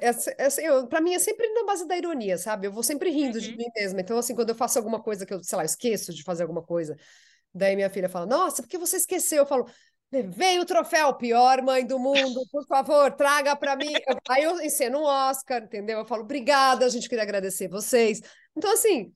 [0.00, 2.66] essa, essa, para mim é sempre na base da ironia, sabe?
[2.66, 3.56] Eu vou sempre rindo de Uhum.
[3.58, 4.00] mim mesma.
[4.00, 6.62] Então, assim, quando eu faço alguma coisa que eu, sei lá, esqueço de fazer alguma
[6.62, 6.96] coisa,
[7.54, 9.38] daí minha filha fala: Nossa, por que você esqueceu?
[9.38, 9.66] Eu falo:
[10.22, 13.92] Veio o troféu, pior mãe do mundo, por favor, traga para mim.
[14.28, 15.98] Aí eu enceno um Oscar, entendeu?
[15.98, 18.20] Eu falo: Obrigada, a gente queria agradecer vocês.
[18.56, 19.12] Então, assim,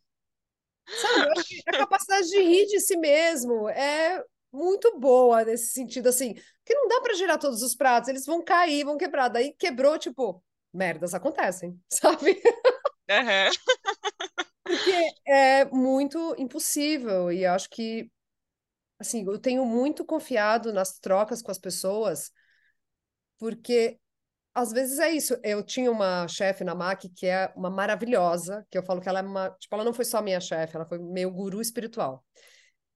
[1.01, 1.45] sabe?
[1.45, 6.75] Que a capacidade de rir de si mesmo é muito boa nesse sentido, assim, porque
[6.75, 9.29] não dá para girar todos os pratos, eles vão cair, vão quebrar.
[9.29, 12.41] Daí quebrou, tipo merdas acontecem, sabe?
[13.11, 13.51] Aham.
[14.63, 18.11] Porque é muito impossível e acho que
[18.99, 22.33] assim, eu tenho muito confiado nas trocas com as pessoas,
[23.39, 23.99] porque
[24.55, 25.39] às vezes é isso.
[25.45, 29.21] Eu tinha uma chefe na MAC que é uma maravilhosa, que eu falo que ela
[29.21, 32.25] é uma, tipo, ela não foi só minha chefe, ela foi meu guru espiritual.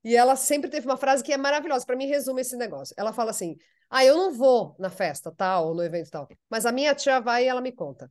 [0.05, 2.95] E ela sempre teve uma frase que é maravilhosa, para mim resume esse negócio.
[2.99, 3.57] Ela fala assim:
[3.91, 7.21] "Ah, eu não vou na festa tal, ou no evento tal, mas a minha tia
[7.21, 8.11] vai e ela me conta".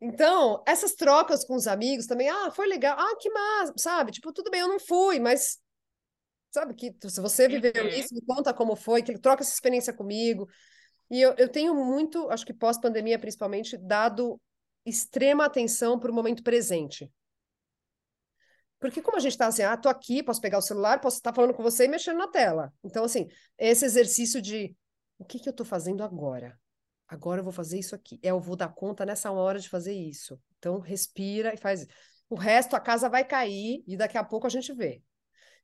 [0.00, 4.12] Então, essas trocas com os amigos também, ah, foi legal, ah, que massa, sabe?
[4.12, 5.58] Tipo, tudo bem, eu não fui, mas
[6.52, 7.88] sabe que se você viveu Uhum.
[7.88, 10.46] isso, me conta como foi, que troca essa experiência comigo.
[11.10, 14.40] E eu, eu tenho muito, acho que pós-pandemia principalmente, dado
[14.84, 17.10] extrema atenção para o momento presente.
[18.78, 21.32] Porque como a gente está assim, ah, tô aqui, posso pegar o celular, posso estar
[21.32, 22.72] falando com você e mexendo na tela.
[22.82, 24.76] Então, assim, esse exercício de
[25.18, 26.58] o que que eu estou fazendo agora?
[27.06, 28.18] Agora eu vou fazer isso aqui.
[28.22, 30.40] É, eu vou dar conta nessa hora de fazer isso.
[30.58, 31.86] Então, respira e faz.
[32.28, 35.00] O resto, a casa vai cair e daqui a pouco a gente vê.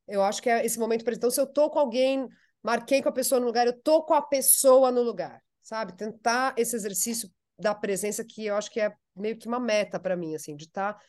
[0.08, 1.20] Eu acho que é esse momento presente.
[1.20, 2.26] Então, se eu tô com alguém,
[2.62, 5.96] marquei com a pessoa no lugar, eu tô com a pessoa no lugar, sabe?
[5.96, 10.16] Tentar esse exercício da presença que eu acho que é meio que uma meta para
[10.16, 11.00] mim, assim, de estar tá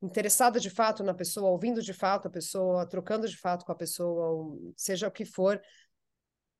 [0.00, 3.76] interessada de fato na pessoa, ouvindo de fato a pessoa, trocando de fato com a
[3.76, 5.60] pessoa, seja o que for,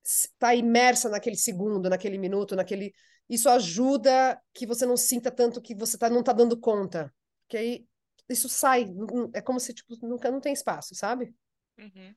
[0.05, 2.93] está imersa naquele segundo, naquele minuto, naquele.
[3.29, 7.13] Isso ajuda que você não sinta tanto que você tá, não está dando conta.
[7.49, 7.87] Que aí
[8.29, 8.87] isso sai,
[9.35, 11.35] é como se tipo, nunca não tem espaço, sabe?
[11.79, 12.17] Uhum.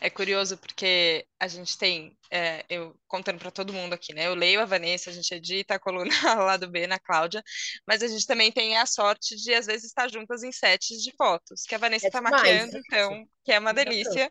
[0.00, 4.26] É curioso porque a gente tem, é, eu contando para todo mundo aqui, né?
[4.26, 6.10] Eu leio a Vanessa, a gente edita a coluna
[6.44, 7.42] lá do B na Cláudia,
[7.86, 11.12] mas a gente também tem a sorte de às vezes estar juntas em sets de
[11.16, 14.30] fotos, que a Vanessa É está demais, maquiando, é então, que é uma delícia.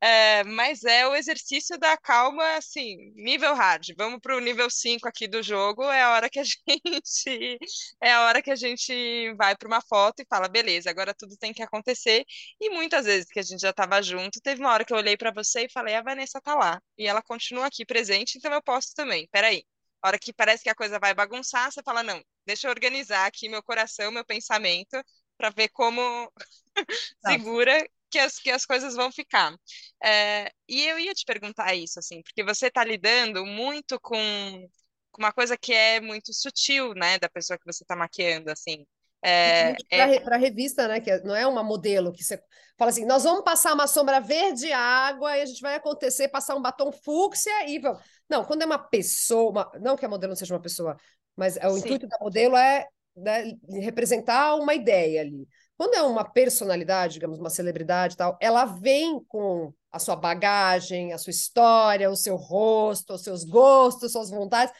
[0.00, 3.88] É, mas é o exercício da calma, assim, nível hard.
[3.96, 6.44] Vamos para o nível 5 aqui do jogo, é a hora que a
[6.86, 7.58] gente
[8.02, 11.36] é a hora que a gente vai para uma foto e fala, beleza, agora tudo
[11.36, 12.24] tem que acontecer.
[12.60, 15.16] E muitas vezes que a gente já estava junto, teve uma hora que eu olhei
[15.16, 16.80] para você e falei, a Vanessa tá lá.
[16.98, 19.28] E ela continua aqui presente, então eu posso também.
[19.30, 19.64] Peraí.
[20.02, 23.26] A hora que parece que a coisa vai bagunçar, você fala, não, deixa eu organizar
[23.26, 25.02] aqui meu coração, meu pensamento,
[25.36, 26.30] para ver como
[27.26, 29.54] segura que as, que as coisas vão ficar.
[30.02, 34.68] É, e eu ia te perguntar isso, assim, porque você está lidando muito com,
[35.10, 38.86] com uma coisa que é muito sutil, né, da pessoa que você está maquiando, assim.
[39.26, 41.00] É, é, Para a revista, né?
[41.00, 42.38] Que não é uma modelo que você
[42.76, 46.54] fala assim: nós vamos passar uma sombra verde água e a gente vai acontecer passar
[46.54, 48.02] um batom fúcsia e vamos.
[48.28, 49.72] Não, quando é uma pessoa, uma...
[49.80, 50.96] não que a modelo não seja uma pessoa,
[51.34, 51.80] mas é, o Sim.
[51.80, 55.48] intuito da modelo é né, representar uma ideia ali.
[55.76, 61.12] Quando é uma personalidade, digamos, uma celebridade e tal, ela vem com a sua bagagem,
[61.12, 64.74] a sua história, o seu rosto, os seus gostos, suas vontades.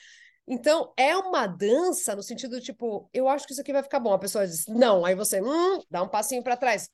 [0.46, 4.12] Então, é uma dança no sentido tipo, eu acho que isso aqui vai ficar bom.
[4.12, 5.04] A pessoa diz, não.
[5.04, 6.88] Aí você, hum, dá um passinho para trás.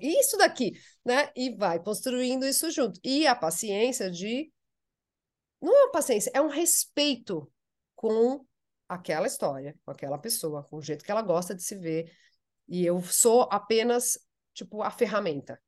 [0.00, 0.72] Isso daqui,
[1.04, 1.30] né?
[1.36, 2.98] E vai construindo isso junto.
[3.04, 4.50] E a paciência de.
[5.60, 7.50] Não é uma paciência, é um respeito
[7.94, 8.44] com
[8.88, 12.10] aquela história, com aquela pessoa, com o jeito que ela gosta de se ver.
[12.68, 14.18] E eu sou apenas,
[14.52, 15.60] tipo, a ferramenta.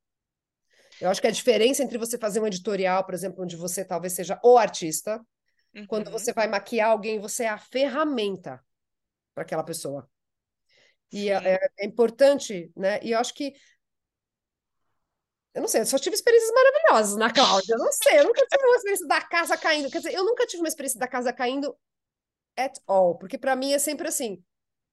[1.01, 4.15] Eu acho que a diferença entre você fazer um editorial, por exemplo, onde você talvez
[4.15, 5.21] seja o artista,
[5.77, 5.87] Uhum.
[5.87, 8.65] Quando você vai maquiar alguém, você é a ferramenta
[9.35, 10.09] para aquela pessoa.
[11.13, 12.99] E é, é, importante, né?
[13.03, 13.55] E eu acho que.
[15.55, 17.75] Eu não sei, eu só tive experiências maravilhosas na Cláudia.
[17.75, 19.91] Eu não sei, eu nunca tive uma experiência da casa caindo.
[19.91, 21.77] Quer dizer, eu nunca tive uma experiência da casa caindo
[22.57, 23.17] at all.
[23.17, 24.43] Porque para mim é sempre assim.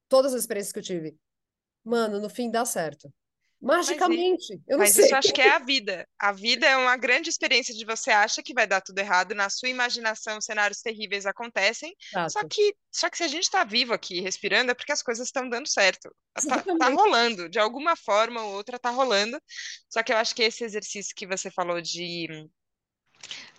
[0.07, 1.17] Todas as experiências que eu tive.
[1.83, 3.13] Mano, no fim dá certo.
[3.63, 4.49] Magicamente.
[4.49, 5.06] Mas, eu não mas sei.
[5.06, 6.06] isso acho que é a vida.
[6.19, 9.49] A vida é uma grande experiência de você acha que vai dar tudo errado, na
[9.49, 11.95] sua imaginação cenários terríveis acontecem.
[12.30, 15.28] Só que, só que se a gente está vivo aqui respirando é porque as coisas
[15.28, 16.13] estão dando certo.
[16.34, 19.41] Tá, tá, rolando, de alguma forma ou outra tá rolando.
[19.89, 22.28] Só que eu acho que esse exercício que você falou de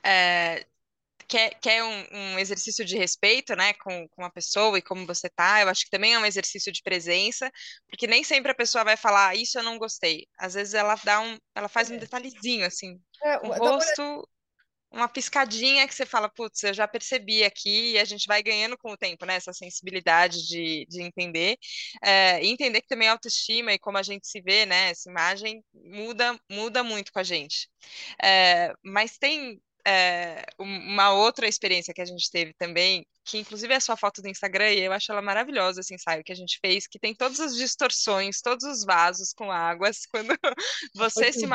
[0.04, 0.66] é,
[1.34, 5.28] quer, quer um, um, exercício de respeito, né, com, com a pessoa e como você
[5.28, 7.50] tá, eu acho que também é um exercício de presença,
[7.88, 10.28] porque nem sempre a pessoa vai falar, ah, isso eu não gostei.
[10.38, 11.98] Às vezes ela dá um, ela faz um é.
[11.98, 14.28] detalhezinho, assim, é, o rosto,
[14.92, 18.78] uma piscadinha que você fala, putz, eu já percebi aqui, e a gente vai ganhando
[18.78, 21.56] com o tempo, né, essa sensibilidade de, de entender,
[22.00, 25.10] é, e entender que também a autoestima e como a gente se vê, né, essa
[25.10, 27.68] imagem muda, muda muito com a gente.
[28.22, 33.76] É, mas tem é, uma outra experiência que a gente teve também, que inclusive é
[33.76, 36.58] a sua foto do Instagram, e eu acho ela maravilhosa, esse ensaio que a gente
[36.60, 40.34] fez, que tem todas as distorções, todos os vasos com águas, quando
[40.94, 41.46] você se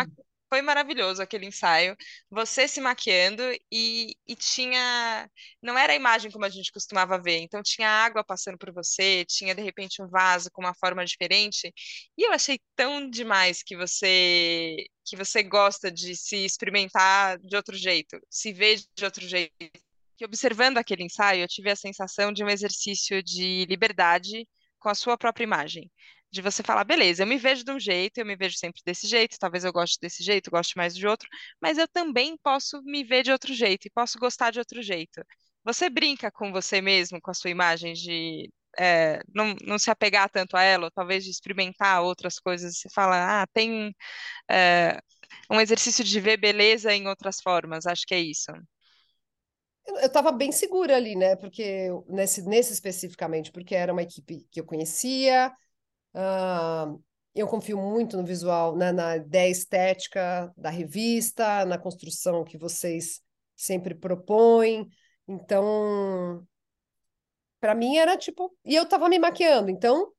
[0.49, 1.95] foi maravilhoso aquele ensaio.
[2.29, 5.29] Você se maquiando e, e tinha.
[5.61, 9.23] Não era a imagem como a gente costumava ver, então tinha água passando por você,
[9.25, 11.73] tinha de repente um vaso com uma forma diferente.
[12.17, 17.75] E eu achei tão demais que você que você gosta de se experimentar de outro
[17.75, 19.53] jeito, se ver de outro jeito.
[20.17, 24.47] Que observando aquele ensaio, eu tive a sensação de um exercício de liberdade
[24.79, 25.89] com a sua própria imagem
[26.31, 29.07] de você falar, beleza, eu me vejo de um jeito, eu me vejo sempre desse
[29.07, 31.27] jeito, talvez eu goste desse jeito, goste mais de outro,
[31.61, 35.21] mas eu também posso me ver de outro jeito e posso gostar de outro jeito.
[35.63, 40.29] Você brinca com você mesmo, com a sua imagem de é, não, não se apegar
[40.29, 43.93] tanto a ela, ou talvez de experimentar outras coisas, você fala, ah, tem
[44.49, 44.99] é,
[45.51, 48.51] um exercício de ver beleza em outras formas, acho que é isso.
[49.87, 51.35] Eu estava bem segura ali, né?
[51.35, 55.51] Porque nesse, nesse especificamente, porque era uma equipe que eu conhecia,
[56.13, 57.01] Uh,
[57.35, 63.21] eu confio muito no visual, né, na ideia estética da revista, na construção que vocês
[63.55, 64.87] sempre propõem.
[65.27, 66.45] Então,
[67.59, 68.55] para mim era tipo.
[68.65, 70.11] E eu estava me maquiando, então.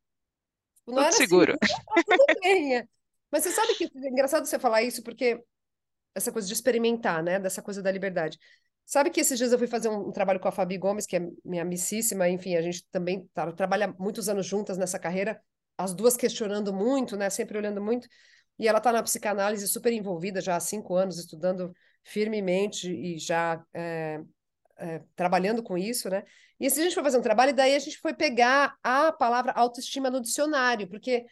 [0.86, 1.58] Não tudo era assim, seguro.
[1.62, 2.88] Assim, tudo bem.
[3.30, 5.42] Mas você sabe que é engraçado você falar isso, porque
[6.14, 7.38] essa coisa de experimentar, né?
[7.38, 8.38] Dessa coisa da liberdade.
[8.84, 11.16] Sabe que esses dias eu fui fazer um, um trabalho com a Fabi Gomes, que
[11.16, 15.40] é minha amicíssima, enfim, a gente também tá, trabalha muitos anos juntas nessa carreira
[15.82, 17.30] as duas questionando muito, né?
[17.30, 18.08] Sempre olhando muito.
[18.58, 23.62] E ela está na psicanálise super envolvida já há cinco anos, estudando firmemente e já
[23.74, 24.20] é,
[24.78, 26.24] é, trabalhando com isso, né?
[26.58, 29.10] E se a gente foi fazer um trabalho, e daí a gente foi pegar a
[29.12, 31.24] palavra autoestima no dicionário, porque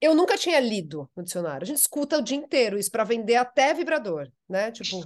[0.00, 1.64] eu nunca tinha lido no dicionário.
[1.64, 4.70] A gente escuta o dia inteiro isso para vender até vibrador, né?
[4.70, 5.04] Tipo,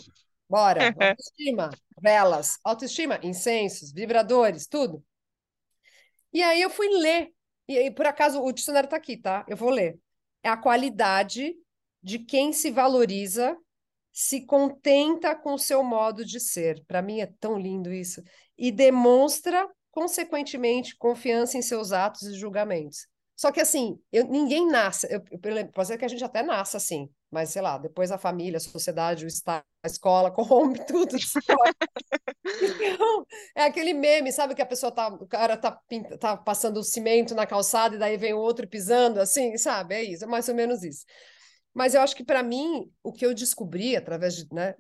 [0.49, 1.71] bora, autoestima,
[2.01, 5.05] velas, autoestima, incensos, vibradores, tudo.
[6.33, 7.31] E aí eu fui ler
[7.69, 9.45] e aí, por acaso, o dicionário está aqui, tá?
[9.49, 9.99] Eu vou ler.
[10.43, 11.55] É a qualidade
[12.03, 13.57] de quem se valoriza,
[14.13, 16.85] se contenta com o seu modo de ser.
[16.87, 18.23] Para mim é tão lindo isso.
[18.57, 23.09] E demonstra, consequentemente, confiança em seus atos e julgamentos.
[23.37, 26.79] Só que assim, eu, ninguém nasce, eu, eu, pode ser que a gente até nasça
[26.79, 31.17] assim, mas sei lá, depois a família, a sociedade, o estado, a escola corrompe tudo.
[32.63, 35.79] então, é aquele meme, sabe que a pessoa tá, o cara tá,
[36.21, 39.95] tá passando cimento na calçada e daí vem o outro pisando, assim, sabe?
[39.95, 41.05] É isso, é mais ou menos isso.
[41.75, 44.75] Mas eu acho que para mim, o que eu descobri através de, né,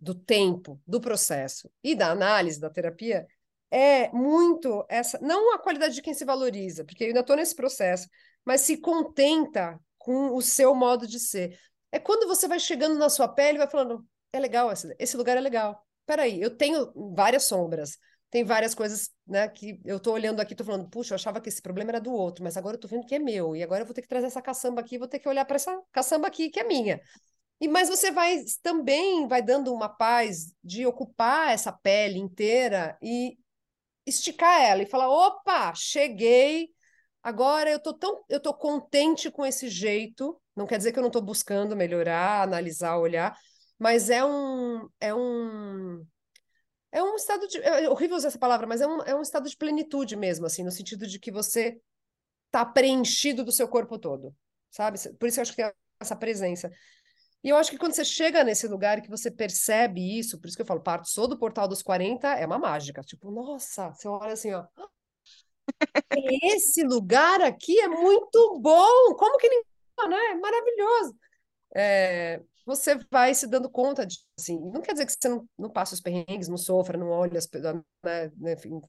[0.00, 3.26] do tempo, do processo e da análise da terapia
[3.70, 7.54] é muito essa, não a qualidade de quem se valoriza, porque eu ainda estou nesse
[7.54, 8.08] processo,
[8.44, 11.58] mas se contenta com o seu modo de ser.
[11.90, 15.16] É quando você vai chegando na sua pele e vai falando, é legal, esse, esse
[15.16, 15.84] lugar é legal.
[16.06, 17.98] Peraí, eu tenho várias sombras,
[18.30, 21.48] tem várias coisas, né, que eu estou olhando aqui, estou falando, puxa, eu achava que
[21.48, 23.82] esse problema era do outro, mas agora eu estou vendo que é meu, e agora
[23.82, 26.28] eu vou ter que trazer essa caçamba aqui, vou ter que olhar para essa caçamba
[26.28, 27.00] aqui que é minha.
[27.60, 33.36] E mas você vai também vai dando uma paz de ocupar essa pele inteira e
[34.06, 36.70] esticar ela e falar: opa, cheguei,
[37.22, 40.40] agora eu tô tão, eu tô contente com esse jeito.
[40.58, 43.36] Não quer dizer que eu não estou buscando melhorar, analisar, olhar,
[43.78, 46.04] mas é um, é um,
[46.90, 49.48] é um estado de, é horrível usar essa palavra, mas é um, é um estado
[49.48, 51.80] de plenitude mesmo, assim, no sentido de que você
[52.46, 54.34] está preenchido do seu corpo todo,
[54.70, 54.98] sabe?
[55.18, 56.70] Por isso eu acho que tem essa presença.
[57.42, 60.56] E eu acho que quando você chega nesse lugar que você percebe isso, por isso
[60.56, 63.00] que eu falo, parto sou do portal dos 40, é uma mágica.
[63.02, 64.66] Tipo, nossa, você olha assim, ó.
[66.42, 69.14] Esse lugar aqui é muito bom.
[69.14, 69.77] Como que ninguém.
[70.06, 70.16] Né?
[70.16, 71.16] É maravilhoso.
[71.74, 75.70] É, você vai se dando conta de assim, não quer dizer que você não, não
[75.70, 77.48] passa os perrengues, não sofra, não olha as
[78.02, 78.80] né, né, enfim,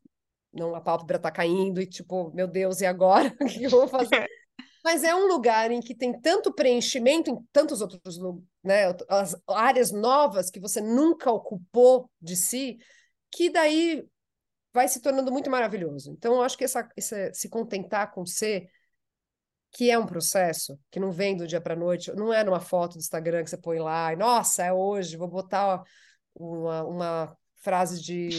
[0.54, 3.36] não a pálpebra está caindo e tipo, meu Deus, e agora?
[3.42, 4.28] o que eu vou fazer?
[4.84, 8.18] Mas é um lugar em que tem tanto preenchimento em tantos outros
[8.64, 12.78] né, as áreas novas que você nunca ocupou de si,
[13.32, 14.08] que daí
[14.74, 16.12] vai se tornando muito maravilhoso.
[16.12, 18.70] Então, eu acho que essa, essa se contentar com ser,
[19.72, 22.60] que é um processo, que não vem do dia para a noite, não é numa
[22.60, 25.84] foto do Instagram que você põe lá, e, nossa, é hoje, vou botar
[26.36, 28.30] uma, uma frase de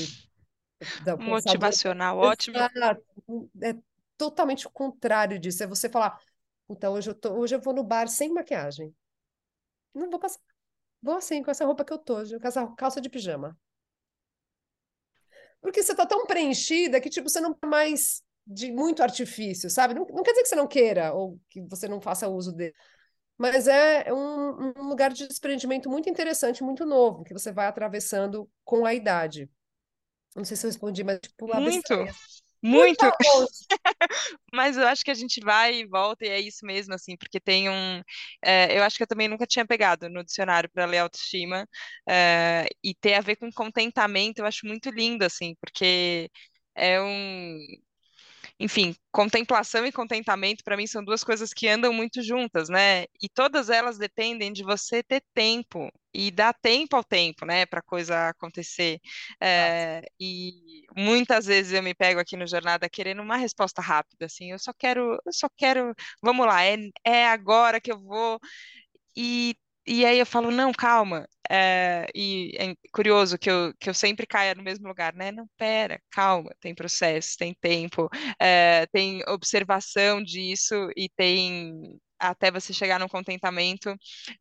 [1.05, 2.57] da motivacional, ótimo.
[3.63, 3.77] É
[4.17, 5.63] totalmente o contrário disso.
[5.63, 6.19] É você falar,
[6.69, 8.95] então hoje eu tô, hoje eu vou no bar sem maquiagem.
[9.95, 10.41] Não vou passar.
[11.03, 13.57] Vou assim, com essa roupa que eu tô, com essa calça de pijama.
[15.61, 19.95] Porque você tá tão preenchida que, tipo, você não mais de muito artifício, sabe?
[19.95, 22.75] Não, não quer dizer que você não queira ou que você não faça uso dele.
[23.39, 28.51] Mas é um, um lugar de desprendimento muito interessante, muito novo, que você vai atravessando
[28.65, 29.49] com a idade.
[30.35, 31.95] Não sei se eu respondi, mas tipo, muito.
[32.63, 33.01] Muito.
[34.53, 37.41] Mas eu acho que a gente vai e volta e é isso mesmo, assim, porque
[37.41, 38.03] tem um.
[38.45, 41.67] É, eu acho que eu também nunca tinha pegado no dicionário para ler autoestima
[42.07, 46.31] é, e ter a ver com contentamento, eu acho muito lindo, assim, porque
[46.75, 47.59] é um
[48.61, 53.05] enfim, contemplação e contentamento para mim são duas coisas que andam muito juntas, né?
[53.23, 57.81] E todas elas dependem de você ter tempo e dar tempo ao tempo, né, para
[57.83, 59.01] coisa acontecer.
[59.41, 64.51] É, e muitas vezes eu me pego aqui no jornada querendo uma resposta rápida, assim,
[64.53, 68.39] eu só quero, eu só quero, vamos lá, é, é agora que eu vou.
[69.17, 69.57] E
[69.91, 71.29] e aí eu falo, não, calma.
[71.51, 75.33] É, e é curioso que eu, que eu sempre caia no mesmo lugar, né?
[75.33, 78.09] Não, pera, calma, tem processo, tem tempo,
[78.41, 83.93] é, tem observação disso e tem até você chegar num contentamento.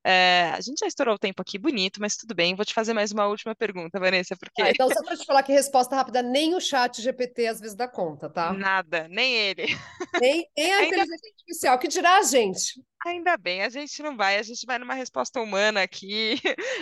[0.05, 2.53] É, a gente já estourou o tempo aqui, bonito, mas tudo bem.
[2.53, 4.61] Vou te fazer mais uma última pergunta, Vanessa, porque...
[4.61, 7.75] Ah, então, só para te falar que resposta rápida, nem o chat GPT às vezes
[7.75, 8.53] dá conta, tá?
[8.53, 9.65] Nada, nem ele.
[10.19, 10.95] Nem, nem a Ainda...
[10.97, 12.83] inteligência artificial, que dirá a gente.
[13.05, 16.35] Ainda bem, a gente não vai, a gente vai numa resposta humana aqui,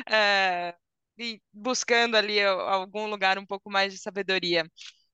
[0.10, 0.76] é,
[1.18, 4.66] e buscando ali algum lugar um pouco mais de sabedoria.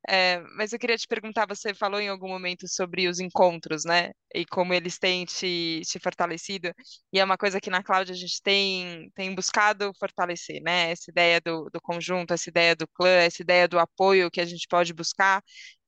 [0.07, 4.11] É, mas eu queria te perguntar, você falou em algum momento sobre os encontros, né?
[4.35, 6.71] E como eles têm te, te fortalecido.
[7.13, 10.91] E é uma coisa que na Cláudia a gente tem, tem buscado fortalecer, né?
[10.91, 14.45] Essa ideia do, do conjunto, essa ideia do clã, essa ideia do apoio que a
[14.45, 15.43] gente pode buscar,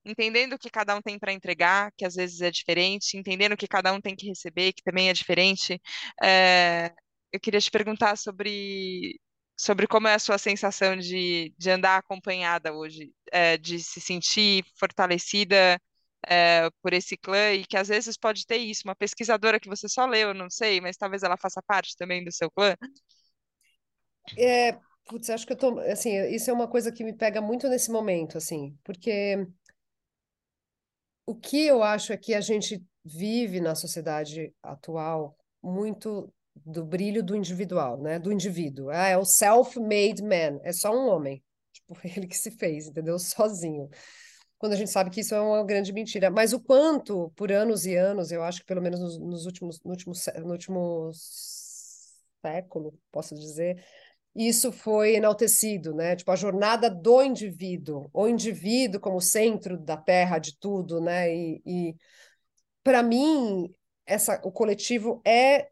[0.06, 3.58] entendendo o que cada um tem para entregar, que às vezes é diferente, entendendo o
[3.58, 5.82] que cada um tem que receber, que também é diferente.
[6.24, 6.94] É,
[7.32, 9.20] eu queria te perguntar sobre
[9.58, 14.66] sobre como é a sua sensação de, de andar acompanhada hoje, é, de se sentir
[14.78, 15.80] fortalecida
[16.28, 19.88] é, por esse clã e que às vezes pode ter isso, uma pesquisadora que você
[19.88, 22.76] só leu, não sei, mas talvez ela faça parte também do seu clã.
[24.38, 27.70] É, putz, acho que eu tô, assim, isso é uma coisa que me pega muito
[27.70, 29.48] nesse momento, assim, porque
[31.26, 37.24] o que eu acho é que a gente vive na sociedade atual muito do brilho
[37.24, 38.20] do individual, né?
[38.20, 38.90] Do indivíduo.
[38.90, 41.44] Ah, é o self-made man, é só um homem.
[41.76, 43.20] Tipo, ele que se fez, entendeu?
[43.20, 43.90] Sozinho.
[44.58, 46.32] Quando a gente sabe que isso é uma grande mentira.
[46.32, 49.82] Mas o quanto, por anos e anos, eu acho que pelo menos nos, nos últimos,
[49.84, 51.12] no último, no último
[52.42, 53.84] século, posso dizer,
[54.36, 56.16] isso foi enaltecido, né?
[56.16, 61.34] Tipo, a jornada do indivíduo, o indivíduo como centro da terra de tudo, né?
[61.34, 61.96] E, e
[62.84, 63.74] para mim,
[64.06, 65.70] essa, o coletivo é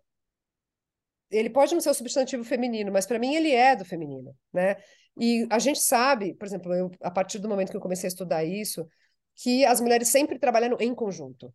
[1.30, 4.78] ele pode não ser o substantivo feminino, mas para mim ele é do feminino, né?
[5.18, 8.10] E a gente sabe, por exemplo, eu, a partir do momento que eu comecei a
[8.10, 8.88] estudar isso,
[9.36, 11.54] que as mulheres sempre trabalham em conjunto.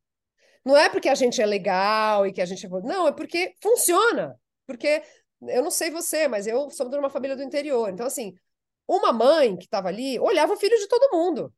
[0.64, 2.68] Não é porque a gente é legal e que a gente é...
[2.68, 4.38] Não, é porque funciona.
[4.66, 5.02] Porque
[5.43, 7.89] eu não sei você, mas eu sou de uma família do interior.
[7.91, 8.34] Então, assim,
[8.86, 11.53] uma mãe que estava ali olhava o filho de todo mundo.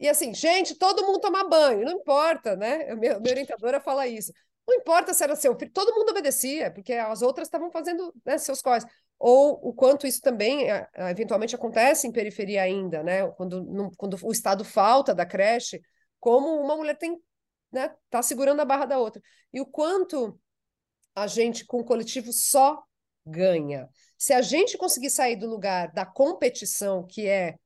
[0.00, 2.94] E assim, gente, todo mundo toma banho, não importa, né?
[2.94, 4.32] Minha, minha orientadora fala isso.
[4.66, 8.38] Não importa se era seu filho, todo mundo obedecia, porque as outras estavam fazendo né,
[8.38, 8.84] seus corres.
[9.18, 13.26] Ou o quanto isso também, é, é, eventualmente, acontece em periferia ainda, né?
[13.32, 15.80] Quando, quando o Estado falta da creche,
[16.20, 17.20] como uma mulher tem,
[17.72, 19.20] né, tá segurando a barra da outra.
[19.52, 20.38] E o quanto
[21.14, 22.82] a gente, com o coletivo, só
[23.30, 23.88] ganha.
[24.16, 27.56] Se a gente conseguir sair do lugar da competição, que é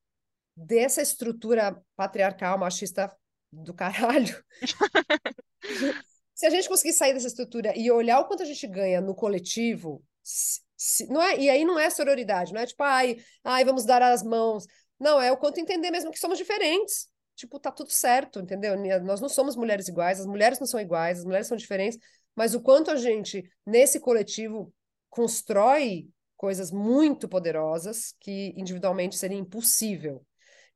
[0.56, 3.14] dessa estrutura patriarcal, machista
[3.50, 4.42] do caralho,
[6.34, 9.14] se a gente conseguir sair dessa estrutura e olhar o quanto a gente ganha no
[9.14, 13.64] coletivo, se, se, não é, e aí não é sororidade, não é tipo, ai, ai,
[13.64, 14.66] vamos dar as mãos.
[14.98, 17.08] Não, é o quanto entender mesmo que somos diferentes.
[17.34, 18.76] Tipo, tá tudo certo, entendeu?
[19.02, 21.98] Nós não somos mulheres iguais, as mulheres não são iguais, as mulheres são diferentes,
[22.36, 24.72] mas o quanto a gente, nesse coletivo,
[25.12, 26.08] constrói
[26.38, 30.24] coisas muito poderosas que individualmente seria impossível.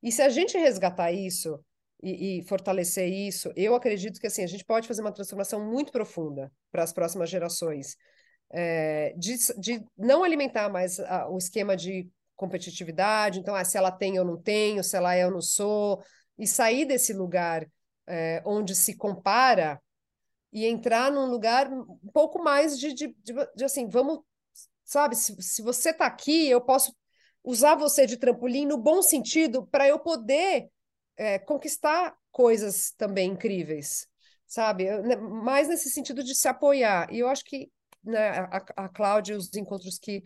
[0.02, 1.58] E se a gente resgatar isso,
[2.02, 5.90] e, e, fortalecer isso, eu acredito que assim a gente pode fazer uma transformação muito
[5.90, 7.96] profunda para as próximas gerações,
[8.52, 12.06] é, de, de não alimentar mais a, o esquema de
[12.36, 16.04] competitividade, então ah, se ela tem eu não tenho, se ela é eu não sou,
[16.38, 17.66] e sair desse lugar
[18.06, 19.80] é, onde se compara
[20.56, 24.20] e entrar num lugar um pouco mais de, de, de, de assim, vamos,
[24.86, 26.96] sabe, se, se você está aqui, eu posso
[27.44, 30.70] usar você de trampolim no bom sentido para eu poder
[31.14, 34.08] é, conquistar coisas também incríveis,
[34.46, 34.90] sabe?
[35.02, 37.12] Né, mais nesse sentido de se apoiar.
[37.12, 37.70] E eu acho que
[38.02, 40.22] né, a, a Cláudia, os encontros que,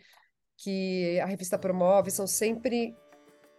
[0.55, 2.95] que a revista promove são sempre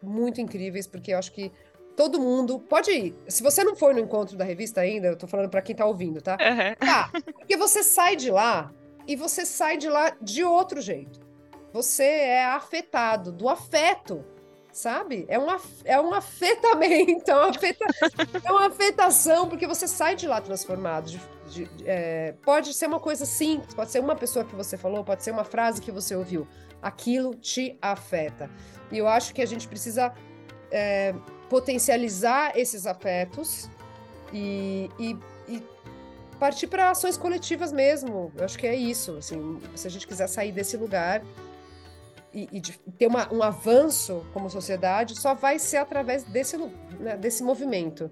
[0.03, 1.53] muito incríveis, porque eu acho que
[1.97, 3.15] todo mundo pode ir.
[3.29, 5.85] Se você não foi no encontro da revista ainda, eu tô falando para quem tá
[5.85, 6.33] ouvindo, tá?
[6.33, 6.87] Uhum.
[6.87, 8.73] Tá, porque você sai de lá
[9.07, 11.21] e você sai de lá de outro jeito.
[11.73, 14.25] Você é afetado do afeto,
[14.73, 15.25] sabe?
[15.29, 15.47] É um,
[15.85, 17.85] é um afetamento, é uma, afeta,
[18.45, 21.07] é uma afetação, porque você sai de lá transformado.
[21.07, 25.03] De, de, é, pode ser uma coisa simples, pode ser uma pessoa que você falou,
[25.03, 26.47] pode ser uma frase que você ouviu.
[26.81, 28.51] Aquilo te afeta.
[28.91, 30.13] E eu acho que a gente precisa
[30.71, 31.15] é,
[31.53, 33.69] potencializar esses afetos
[34.33, 35.63] e, e, e
[36.41, 38.33] partir para ações coletivas mesmo.
[38.35, 39.19] Eu acho que é isso.
[39.19, 41.23] Assim, se a gente quiser sair desse lugar
[42.33, 42.61] e, e
[42.93, 46.57] ter uma, um avanço como sociedade, só vai ser através desse,
[46.99, 48.11] né, desse movimento.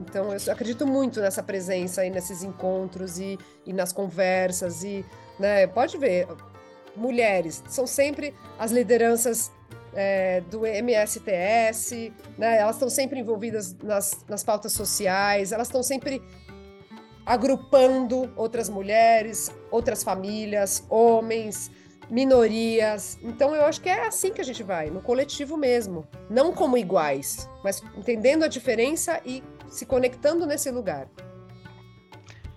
[0.00, 4.82] Então, eu acredito muito nessa presença aí nesses encontros e, e nas conversas.
[4.82, 5.04] E,
[5.38, 6.26] né, pode ver,
[6.96, 9.52] mulheres são sempre as lideranças
[9.94, 16.22] é, do MSTS, né, elas estão sempre envolvidas nas, nas pautas sociais, elas estão sempre
[17.24, 21.70] agrupando outras mulheres, outras famílias, homens,
[22.10, 23.18] minorias.
[23.22, 26.76] Então eu acho que é assim que a gente vai, no coletivo mesmo, não como
[26.76, 31.08] iguais, mas entendendo a diferença e se conectando nesse lugar.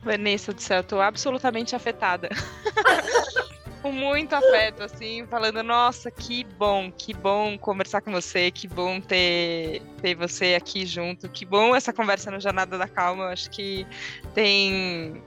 [0.03, 2.29] Vanessa do céu, eu tô absolutamente afetada.
[3.87, 8.99] com muito afeto, assim, falando, nossa, que bom, que bom conversar com você, que bom
[8.99, 13.49] ter, ter você aqui junto, que bom essa conversa no Jornada da Calma, eu acho
[13.49, 13.87] que
[14.33, 15.23] tem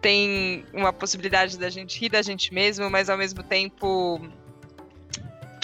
[0.00, 4.20] tem uma possibilidade da gente rir da gente mesmo, mas ao mesmo tempo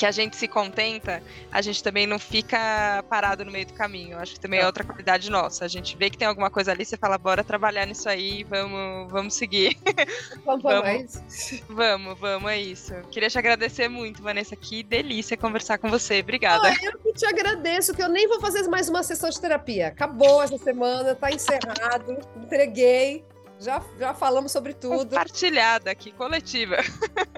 [0.00, 1.22] que a gente se contenta,
[1.52, 4.16] a gente também não fica parado no meio do caminho.
[4.16, 5.66] Acho que também é outra qualidade nossa.
[5.66, 9.12] A gente vê que tem alguma coisa ali, você fala, bora trabalhar nisso aí, vamos,
[9.12, 9.76] vamos seguir.
[10.44, 12.94] Vamos, vamos, vamos, vamos, é isso.
[13.10, 14.56] Queria te agradecer muito, Vanessa.
[14.56, 16.20] Que delícia conversar com você.
[16.20, 16.68] Obrigada.
[16.68, 19.88] Ah, eu que te agradeço, que eu nem vou fazer mais uma sessão de terapia.
[19.88, 23.24] Acabou essa semana, tá encerrado, entreguei.
[23.58, 25.10] Já, já falamos sobre tudo.
[25.10, 26.76] Compartilhada aqui, coletiva.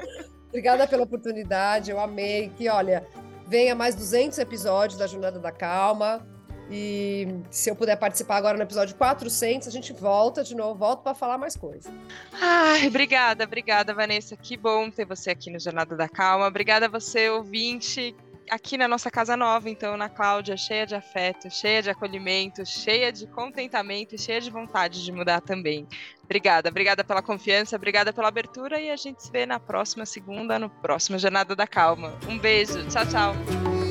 [0.52, 2.52] Obrigada pela oportunidade, eu amei.
[2.54, 3.06] Que olha,
[3.46, 6.20] venha mais 200 episódios da Jornada da Calma.
[6.70, 11.02] E se eu puder participar agora no episódio 400, a gente volta de novo, volta
[11.02, 11.90] para falar mais coisas.
[12.38, 14.36] Ai, obrigada, obrigada, Vanessa.
[14.36, 16.46] Que bom ter você aqui no Jornada da Calma.
[16.46, 18.14] Obrigada a você, ouvinte,
[18.50, 23.12] aqui na nossa casa nova, então, na Cláudia, cheia de afeto, cheia de acolhimento, cheia
[23.12, 25.86] de contentamento e cheia de vontade de mudar também.
[26.24, 30.58] Obrigada, obrigada pela confiança, obrigada pela abertura e a gente se vê na próxima segunda,
[30.58, 32.18] no próximo Jornada da Calma.
[32.28, 33.81] Um beijo, tchau, tchau.